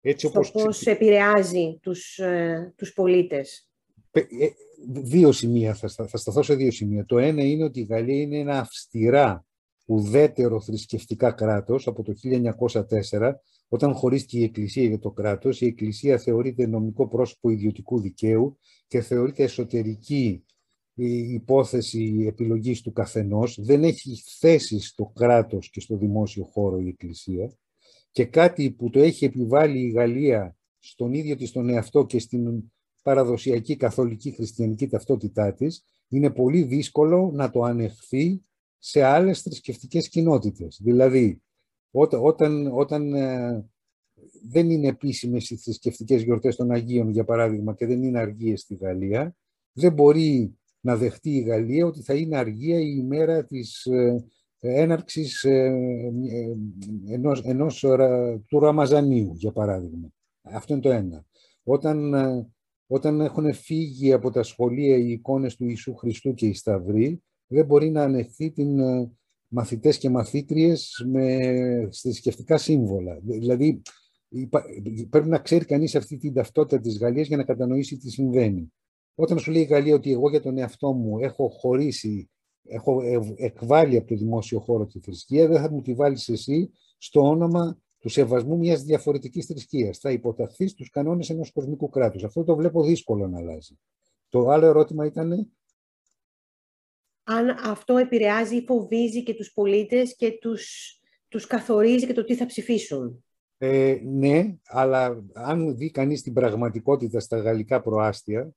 Έτσι 0.00 0.26
όπως... 0.26 0.50
πώς 0.50 0.86
επηρεάζει 0.86 1.78
τους, 1.82 2.18
ε, 2.18 2.72
τους 2.76 2.92
πολίτες. 2.92 3.68
Ε, 4.10 4.22
δύο 4.88 5.32
σημεία, 5.32 5.74
θα, 5.74 5.88
θα 5.88 6.16
σταθώ 6.16 6.42
σε 6.42 6.54
δύο 6.54 6.70
σημεία. 6.70 7.04
Το 7.04 7.18
ένα 7.18 7.42
είναι 7.42 7.64
ότι 7.64 7.80
η 7.80 7.84
Γαλλία 7.84 8.20
είναι 8.20 8.38
ένα 8.38 8.58
αυστηρά 8.58 9.44
ουδέτερο 9.86 10.60
θρησκευτικά 10.60 11.32
κράτος 11.32 11.86
από 11.86 12.02
το 12.02 12.12
1904, 13.10 13.32
όταν 13.68 13.94
χωρίστηκε 13.94 14.38
η 14.38 14.42
Εκκλησία 14.42 14.84
για 14.84 14.98
το 14.98 15.10
κράτος, 15.10 15.60
η 15.60 15.66
Εκκλησία 15.66 16.18
θεωρείται 16.18 16.66
νομικό 16.66 17.08
πρόσωπο 17.08 17.50
ιδιωτικού 17.50 18.00
δικαίου 18.00 18.58
και 18.86 19.00
θεωρείται 19.00 19.42
εσωτερική 19.42 20.44
η 20.94 21.32
υπόθεση 21.32 22.24
επιλογής 22.28 22.80
του 22.80 22.92
καθενός, 22.92 23.58
δεν 23.60 23.84
έχει 23.84 24.22
θέση 24.38 24.80
στο 24.80 25.12
κράτος 25.14 25.70
και 25.70 25.80
στο 25.80 25.96
δημόσιο 25.96 26.44
χώρο 26.44 26.78
η 26.78 26.88
Εκκλησία 26.88 27.52
και 28.10 28.24
κάτι 28.24 28.70
που 28.70 28.90
το 28.90 29.00
έχει 29.00 29.24
επιβάλει 29.24 29.80
η 29.80 29.90
Γαλλία 29.90 30.56
στον 30.78 31.12
ίδιο 31.12 31.36
της 31.36 31.52
τον 31.52 31.68
εαυτό 31.68 32.06
και 32.06 32.18
στην 32.18 32.72
παραδοσιακή 33.02 33.76
καθολική 33.76 34.30
χριστιανική 34.30 34.88
ταυτότητά 34.88 35.54
της, 35.54 35.84
είναι 36.08 36.30
πολύ 36.30 36.62
δύσκολο 36.62 37.30
να 37.34 37.50
το 37.50 37.62
ανεχθεί 37.62 38.42
σε 38.78 39.02
άλλες 39.02 39.42
θρησκευτικές 39.42 40.08
κοινότητες. 40.08 40.80
Δηλαδή, 40.82 41.42
όταν, 41.90 42.20
όταν, 42.24 42.66
όταν 42.72 43.14
ε, 43.14 43.64
δεν 44.48 44.70
είναι 44.70 44.88
επίσημες 44.88 45.50
οι 45.50 45.56
θρησκευτικές 45.56 46.22
γιορτές 46.22 46.56
των 46.56 46.70
Αγίων, 46.70 47.10
για 47.10 47.24
παράδειγμα, 47.24 47.74
και 47.74 47.86
δεν 47.86 48.02
είναι 48.02 48.18
αργίες 48.18 48.60
στη 48.60 48.74
Γαλλία, 48.74 49.36
δεν 49.72 49.92
μπορεί 49.92 50.58
να 50.84 50.96
δεχτεί 50.96 51.30
η 51.30 51.40
Γαλλία 51.40 51.86
ότι 51.86 52.02
θα 52.02 52.14
είναι 52.14 52.36
αργία 52.36 52.78
η 52.80 52.94
ημέρα 52.98 53.44
της 53.44 53.84
ε, 53.86 54.24
έναρξης 54.58 55.44
ε, 55.44 55.72
ενός, 57.08 57.42
ενός 57.44 57.84
του 58.46 58.60
Ραμαζανίου, 58.60 59.32
για 59.34 59.52
παράδειγμα. 59.52 60.08
Αυτό 60.42 60.72
είναι 60.72 60.82
το 60.82 60.90
ένα. 60.90 61.24
Όταν, 61.62 62.14
όταν 62.86 63.20
έχουν 63.20 63.52
φύγει 63.52 64.12
από 64.12 64.30
τα 64.30 64.42
σχολεία 64.42 64.96
οι 64.96 65.10
εικόνες 65.10 65.56
του 65.56 65.64
Ιησού 65.64 65.94
Χριστού 65.94 66.34
και 66.34 66.46
οι 66.46 66.54
Σταυροί, 66.54 67.22
δεν 67.46 67.66
μπορεί 67.66 67.90
να 67.90 68.02
ανεχθεί 68.02 68.50
την 68.50 68.78
ε, 68.78 69.10
μαθητές 69.48 69.98
και 69.98 70.10
μαθήτριες 70.10 71.04
με 71.06 71.38
θρησκευτικά 71.92 72.58
σύμβολα. 72.58 73.18
Δηλαδή, 73.22 73.82
πρέπει 75.10 75.28
να 75.28 75.38
ξέρει 75.38 75.64
κανείς 75.64 75.94
αυτή 75.94 76.16
την 76.16 76.32
ταυτότητα 76.32 76.80
της 76.80 76.98
Γαλλίας 76.98 77.26
για 77.26 77.36
να 77.36 77.44
κατανοήσει 77.44 77.96
τι 77.96 78.10
συμβαίνει. 78.10 78.72
Όταν 79.14 79.38
σου 79.38 79.50
λέει 79.50 79.62
η 79.62 79.64
Γαλλία 79.64 79.94
ότι 79.94 80.12
εγώ 80.12 80.30
για 80.30 80.40
τον 80.40 80.58
εαυτό 80.58 80.92
μου 80.92 81.18
έχω 81.18 81.48
χωρίσει, 81.48 82.30
έχω 82.64 83.00
εκβάλει 83.36 83.96
από 83.96 84.08
το 84.08 84.14
δημόσιο 84.14 84.60
χώρο 84.60 84.86
τη 84.86 85.00
θρησκεία, 85.00 85.48
δεν 85.48 85.60
θα 85.60 85.70
μου 85.70 85.82
τη 85.82 85.94
βάλεις 85.94 86.28
εσύ 86.28 86.70
στο 86.98 87.20
όνομα 87.20 87.78
του 87.98 88.08
σεβασμού 88.08 88.56
μιας 88.56 88.82
διαφορετικής 88.82 89.46
θρησκείας. 89.46 89.98
Θα 89.98 90.10
υποταχθεί 90.10 90.66
στους 90.66 90.90
κανόνες 90.90 91.30
ενός 91.30 91.52
κοσμικού 91.52 91.88
κράτους. 91.88 92.24
Αυτό 92.24 92.44
το 92.44 92.56
βλέπω 92.56 92.82
δύσκολο 92.82 93.28
να 93.28 93.38
αλλάζει. 93.38 93.78
Το 94.28 94.48
άλλο 94.48 94.66
ερώτημα 94.66 95.06
ήταν 95.06 95.52
αν 97.24 97.48
αυτό 97.48 97.96
επηρεάζει 97.96 98.56
ή 98.56 98.64
φοβίζει 98.66 99.22
και 99.22 99.34
τους 99.34 99.52
πολίτες 99.52 100.16
και 100.16 100.30
τους, 100.40 100.94
τους 101.28 101.46
καθορίζει 101.46 102.06
και 102.06 102.12
το 102.12 102.24
τι 102.24 102.34
θα 102.34 102.46
ψηφίσουν. 102.46 103.24
Ε, 103.58 103.98
ναι, 104.04 104.54
αλλά 104.64 105.24
αν 105.32 105.76
δει 105.76 105.90
κανείς 105.90 106.22
την 106.22 106.32
πραγματικότητα 106.32 107.20
στα 107.20 107.38
γαλλικά 107.38 107.80
προάστια, 107.80 108.50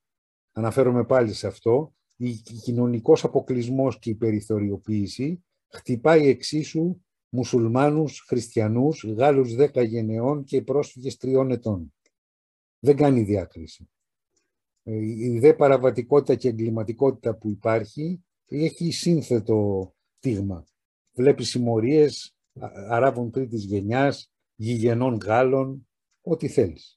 αναφέρομαι 0.56 1.06
πάλι 1.06 1.34
σε 1.34 1.48
αυτό, 1.48 1.96
η 2.16 2.32
κοινωνικός 2.34 3.24
αποκλεισμός 3.24 4.00
και 4.00 4.10
η 4.10 4.16
περιθωριοποίηση 4.16 5.44
χτυπάει 5.68 6.28
εξίσου 6.28 7.02
μουσουλμάνους, 7.30 8.20
χριστιανούς, 8.28 9.04
Γάλλους 9.04 9.56
10 9.56 9.84
γενεών 9.84 10.44
και 10.44 10.62
πρόσφυγες 10.62 11.18
τριών 11.18 11.52
ετών. 11.52 11.94
Δεν 12.80 12.96
κάνει 12.96 13.22
διάκριση. 13.22 13.90
Ε, 14.84 14.96
η 15.06 15.40
δε 15.40 15.54
παραβατικότητα 15.54 16.36
και 16.36 16.48
εγκληματικότητα 16.48 17.36
που 17.36 17.50
υπάρχει 17.50 18.24
έχει 18.48 18.92
σύνθετο 18.92 19.94
τίγμα. 20.20 20.66
Βλέπεις 21.14 21.50
συμμορίες 21.50 22.36
Αράβων 22.90 23.32
τρίτης 23.32 23.64
γενιάς, 23.64 24.32
γηγενών 24.56 25.16
Γάλλων, 25.16 25.88
ό,τι 26.22 26.48
θέλεις. 26.48 26.95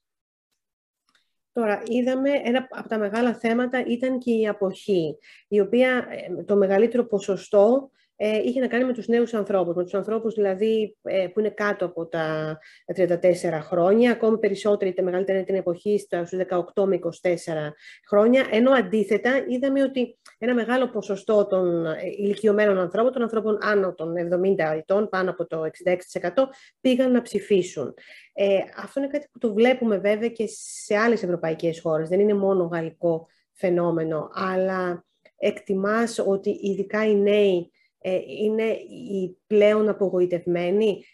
Τώρα, 1.59 1.83
είδαμε 1.87 2.31
ένα 2.45 2.69
από 2.71 2.89
τα 2.89 2.99
μεγάλα 2.99 3.35
θέματα 3.35 3.85
ήταν 3.87 4.19
και 4.19 4.33
η 4.33 4.49
αποχή, 4.49 5.19
η 5.49 5.61
οποία 5.61 6.07
ε, 6.39 6.43
το 6.43 6.57
μεγαλύτερο 6.57 7.07
ποσοστό 7.07 7.91
ε, 8.21 8.39
είχε 8.45 8.61
να 8.61 8.67
κάνει 8.67 8.85
με 8.85 8.93
τους 8.93 9.09
νέους 9.09 9.35
ανθρώπους, 9.35 9.75
με 9.75 9.83
τους 9.83 9.95
ανθρώπους 9.95 10.35
δηλαδή 10.35 10.97
ε, 11.03 11.27
που 11.27 11.41
είναι 11.41 11.51
κάτω 11.51 11.85
από 11.85 12.07
τα 12.07 12.59
34 12.97 13.17
χρόνια, 13.63 14.11
ακόμη 14.11 14.39
περισσότερη, 14.39 14.91
είτε 14.91 15.03
μεγαλύτερη 15.03 15.45
την 15.45 15.55
εποχή, 15.55 15.99
στους 15.99 16.31
18 16.75 16.85
με 16.85 16.99
24 17.03 17.09
χρόνια, 18.09 18.47
ενώ 18.51 18.71
αντίθετα 18.73 19.45
είδαμε 19.49 19.83
ότι 19.83 20.19
ένα 20.39 20.55
μεγάλο 20.55 20.89
ποσοστό 20.89 21.47
των 21.47 21.87
ε, 21.87 21.97
ηλικιωμένων 22.19 22.79
ανθρώπων, 22.79 23.13
των 23.13 23.23
ανθρώπων 23.23 23.59
άνω 23.61 23.95
των 23.95 24.15
70 24.59 24.77
ετών, 24.77 25.09
πάνω 25.09 25.31
από 25.31 25.47
το 25.47 25.63
66%, 26.21 26.29
πήγαν 26.81 27.13
να 27.13 27.23
ψηφίσουν. 27.23 27.95
Ε, 28.33 28.59
αυτό 28.77 29.01
είναι 29.01 29.09
κάτι 29.09 29.29
που 29.33 29.39
το 29.39 29.53
βλέπουμε 29.55 29.99
βέβαια 29.99 30.29
και 30.29 30.45
σε 30.85 30.97
άλλες 30.97 31.23
ευρωπαϊκές 31.23 31.81
χώρες, 31.81 32.09
δεν 32.09 32.21
είναι 32.21 32.35
μόνο 32.35 32.65
γαλλικό 32.65 33.27
φαινόμενο, 33.53 34.31
αλλά 34.33 35.05
εκτιμάς 35.37 36.19
ότι 36.19 36.59
ειδικά 36.63 37.09
οι 37.09 37.15
νέοι 37.15 37.57
ε, 37.57 37.78
είναι 38.43 38.65
οι 38.65 39.37
πλέον 39.47 39.89
απογοητευμένοι, 39.89 41.05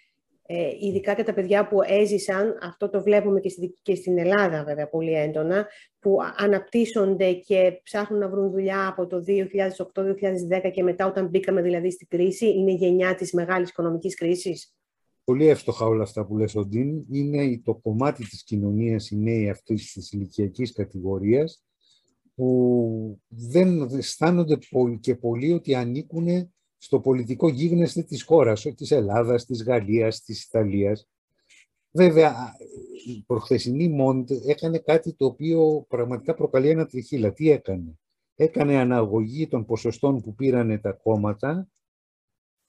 ε, 0.47 0.71
ειδικά 0.81 1.15
και 1.15 1.23
τα 1.23 1.35
παιδιά 1.35 1.69
που 1.69 1.79
έζησαν, 1.83 2.59
αυτό 2.63 2.89
το 2.89 3.03
βλέπουμε 3.03 3.41
και, 3.83 3.95
στην 3.95 4.19
Ελλάδα 4.19 4.65
βέβαια 4.65 4.89
πολύ 4.89 5.13
έντονα, 5.13 5.67
που 5.99 6.17
αναπτύσσονται 6.37 7.33
και 7.33 7.81
ψάχνουν 7.83 8.21
να 8.21 8.29
βρουν 8.29 8.51
δουλειά 8.51 8.87
από 8.89 9.07
το 9.07 9.21
2008-2010 9.21 10.71
και 10.73 10.83
μετά 10.83 11.07
όταν 11.07 11.29
μπήκαμε 11.29 11.63
δηλαδή 11.63 11.91
στην 11.91 12.09
κρίση, 12.09 12.47
είναι 12.47 12.73
η 12.73 12.75
γενιά 12.75 13.15
της 13.15 13.33
μεγάλης 13.33 13.69
οικονομικής 13.69 14.15
κρίσης. 14.15 14.75
Πολύ 15.25 15.49
εύστοχα 15.49 15.87
όλα 15.87 16.03
αυτά 16.03 16.27
που 16.27 16.37
λες, 16.37 16.55
Οντίν. 16.55 17.05
Είναι 17.11 17.61
το 17.65 17.75
κομμάτι 17.75 18.29
της 18.29 18.45
κοινωνίας, 18.45 19.11
οι 19.11 19.17
νέοι 19.17 19.51
αυτής 19.51 19.93
της 19.93 20.13
ηλικιακής 20.13 20.73
κατηγορίας, 20.73 21.65
που 22.35 23.21
δεν 23.29 23.81
αισθάνονται 23.83 24.59
και 25.01 25.15
πολύ 25.15 25.53
ότι 25.53 25.75
ανήκουν 25.75 26.55
στο 26.85 27.01
πολιτικό 27.01 27.49
γίγνεσθε 27.49 28.03
της 28.03 28.23
χώρας, 28.23 28.63
της 28.77 28.91
Ελλάδας, 28.91 29.45
της 29.45 29.63
Γαλλίας, 29.63 30.23
της 30.23 30.45
Ιταλίας. 30.45 31.09
Βέβαια, 31.91 32.35
η 33.07 33.23
προχθεσινή 33.27 33.89
Μόντ 33.89 34.31
έκανε 34.47 34.79
κάτι 34.79 35.15
το 35.15 35.25
οποίο 35.25 35.85
πραγματικά 35.89 36.35
προκαλεί 36.35 36.69
ένα 36.69 36.87
τριχύλα. 36.87 37.33
Τι 37.33 37.51
έκανε; 37.51 37.99
Έκανε 38.35 38.77
αναγωγή 38.77 39.49
των 39.49 39.65
ποσοστών 39.65 40.21
που 40.21 40.35
πήραν 40.35 40.81
τα 40.81 40.93
κόμματα 40.93 41.69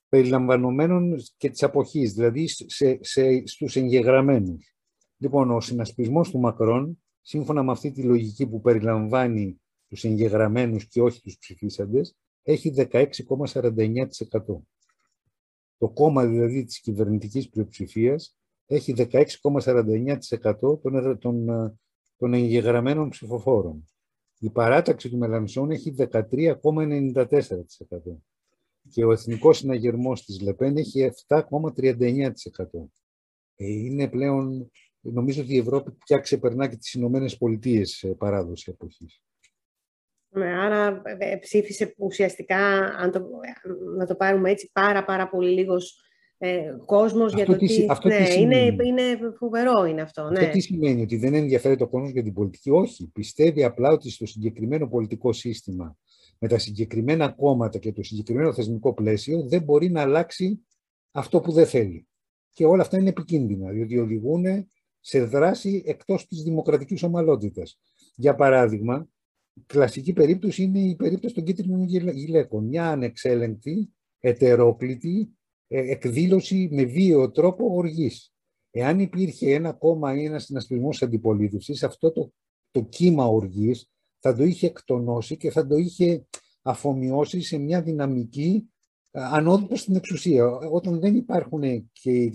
περιλαμβανομένων 0.10 1.16
και 1.38 1.50
της 1.50 1.64
αποχής, 1.64 2.14
δηλαδή 2.14 2.48
σε, 2.48 2.98
σε, 3.02 3.48
στους 3.48 3.76
εγγεγραμμένους. 3.76 4.76
Λοιπόν, 5.18 5.52
ο 5.52 5.62
συνασπισμός 5.62 6.30
του 6.30 6.40
Μακρόν, 6.40 7.04
σύμφωνα 7.22 7.64
με 7.64 7.72
αυτή 7.72 7.92
τη 7.92 8.04
λογική 8.04 8.48
που 8.48 8.62
περιλαμβάνει 8.62 9.62
τους 9.88 10.04
εγγεγραμμένους 10.04 10.88
και 10.88 11.02
όχι 11.02 11.22
τους 11.22 11.38
ψηφίσαντες, 11.38 12.16
έχει 12.48 12.74
16,49%. 12.76 14.08
Το 15.78 15.90
κόμμα 15.90 16.26
δηλαδή 16.26 16.64
της 16.64 16.80
κυβερνητικής 16.80 17.50
πλειοψηφίας 17.50 18.38
έχει 18.66 18.94
16,49% 18.98 20.82
των, 20.82 21.20
των, 21.20 21.46
των 22.18 22.34
εγγεγραμμένων 22.34 23.10
ψηφοφόρων. 23.10 23.86
Η 24.40 24.50
παράταξη 24.50 25.10
του 25.10 25.18
Μελανσόν 25.18 25.72
έχει 25.72 25.96
13,94% 25.98 27.26
και 28.90 29.06
ο 29.06 29.12
εθνικός 29.12 29.58
συναγερμός 29.58 30.26
της 30.26 30.42
Λεπέν 30.42 30.78
έχει 30.78 31.10
7,39%. 31.28 32.32
Ε, 33.56 33.66
είναι 33.66 34.08
πλέον, 34.08 34.72
νομίζω 35.02 35.42
ότι 35.42 35.54
η 35.54 35.58
Ευρώπη 35.58 35.92
πια 35.92 36.18
ξεπερνά 36.18 36.68
και 36.68 36.76
τις 36.76 36.94
Ηνωμένες 36.94 37.38
Πολιτείες 37.38 38.14
παράδοση 38.18 38.72
εποχής. 38.72 39.24
Ναι, 40.36 40.46
άρα 40.46 41.02
ε, 41.18 41.36
ψήφισε 41.36 41.94
ουσιαστικά, 41.98 42.58
αν 42.98 43.12
το, 43.12 43.22
να 43.98 44.06
το 44.06 44.16
πάρουμε 44.16 44.52
έτσι, 44.52 44.70
πάρα 44.74 45.06
πάρα 45.06 45.30
πολύ 45.30 45.50
λίγος 45.50 46.00
ε, 46.38 46.76
κόσμος 46.86 47.34
αυτό 47.34 47.38
για 47.38 47.46
το 47.46 47.56
τι, 47.56 47.86
αυτό 47.90 48.08
ναι, 48.08 48.26
τι 48.26 48.42
είναι, 48.42 48.58
είναι 48.58 49.18
φοβερό 49.38 49.86
είναι 49.86 50.02
αυτό. 50.02 50.22
Αυτό 50.22 50.42
ναι. 50.42 50.50
τι 50.50 50.60
σημαίνει, 50.60 51.02
ότι 51.02 51.18
δεν 51.18 51.34
ενδιαφέρει 51.34 51.76
το 51.76 51.88
κόσμος 51.88 52.12
για 52.12 52.24
την 52.24 52.34
πολιτική; 52.34 52.70
Όχι, 52.70 53.10
πιστεύει 53.14 53.64
απλά 53.64 53.92
ότι 53.92 54.10
στο 54.10 54.26
συγκεκριμένο 54.26 54.88
πολιτικό 54.88 55.34
σύστημα, 55.34 55.98
με 56.40 56.48
τα 56.48 56.58
συγκεκριμένα 56.58 57.30
κόμματα 57.30 57.78
και 57.78 57.92
το 57.92 58.04
συγκεκριμένο 58.04 58.54
θεσμικό 58.54 58.94
πλαίσιο, 58.94 59.48
δεν 59.48 59.64
μπορεί 59.64 59.90
να 59.90 60.02
αλλάξει 60.02 60.66
αυτό 61.12 61.40
που 61.40 61.52
δεν 61.52 61.66
θέλει. 61.66 62.08
Και 62.54 62.66
όλα 62.66 62.82
αυτά 62.82 62.98
είναι 62.98 63.10
επικίνδυνα, 63.10 63.72
διότι 63.72 63.98
οδηγούν 63.98 64.46
σε 65.00 65.24
δράση 65.24 65.84
εκτός 65.86 66.28
της 66.28 66.44
δημοκρατικής 66.44 67.04
ομαλότητας. 67.04 67.80
Για 68.16 68.36
παράδειγμα, 68.36 69.08
κλασική 69.66 70.14
περίπτωση 70.14 70.64
είναι 70.64 70.80
η 70.80 70.96
περίπτωση 70.96 71.34
των 71.34 71.44
κίτρινων 71.44 71.84
γυλαίκων. 72.14 72.66
Μια 72.66 72.90
ανεξέλεγκτη, 72.90 73.94
ετερόκλητη 74.20 75.30
ε, 75.68 75.92
εκδήλωση 75.92 76.70
με 76.72 76.84
βίαιο 76.84 77.32
τρόπο 77.32 77.76
οργής. 77.76 78.34
Εάν 78.72 79.00
υπήρχε 79.00 79.54
ένα 79.54 79.74
κόμμα 79.74 80.16
ή 80.22 80.24
ένας 80.26 80.44
συνασπισμός 80.44 81.02
αντιπολίτευσης, 81.02 81.84
αυτό 81.84 82.12
το, 82.12 82.34
το 82.72 82.82
κύμα 82.82 83.26
οργής 83.26 83.90
θα 84.20 84.36
το 84.36 84.44
είχε 84.44 84.68
εκτονώσει 84.68 85.38
και 85.38 85.52
θα 85.52 85.68
το 85.68 85.76
είχε 85.76 86.26
αφομοιώσει 86.62 87.42
σε 87.42 87.58
μια 87.58 87.82
δυναμική 87.82 88.70
ε, 89.12 89.22
ανώδου 89.24 89.68
προς 89.68 89.84
την 89.84 89.96
εξουσία. 89.96 90.46
Όταν 90.46 91.00
δεν 91.00 91.16
υπάρχουν 91.16 91.90
και 91.92 92.32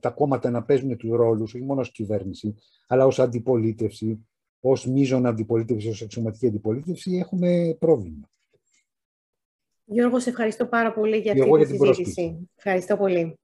τα 0.00 0.10
κόμματα 0.10 0.50
να 0.50 0.64
παίζουν 0.64 0.96
τους 0.96 1.10
ρόλους, 1.10 1.54
όχι 1.54 1.64
μόνο 1.64 1.80
ως 1.80 1.90
κυβέρνηση, 1.90 2.54
αλλά 2.86 3.06
ως 3.06 3.18
αντιπολίτευση, 3.18 4.28
ως 4.60 4.86
μείζον 4.86 5.26
αντιπολίτευση, 5.26 5.88
ως 5.88 6.02
αξιωματική 6.02 6.46
αντιπολίτευση, 6.46 7.16
έχουμε 7.16 7.76
πρόβλημα. 7.78 8.30
Γιώργος, 9.84 10.22
σε 10.22 10.30
ευχαριστώ 10.30 10.66
πάρα 10.66 10.92
πολύ 10.92 11.16
για 11.16 11.32
αυτή 11.32 11.66
τη 11.66 11.76
συζήτηση. 11.76 12.48
Ευχαριστώ 12.56 12.96
πολύ. 12.96 13.38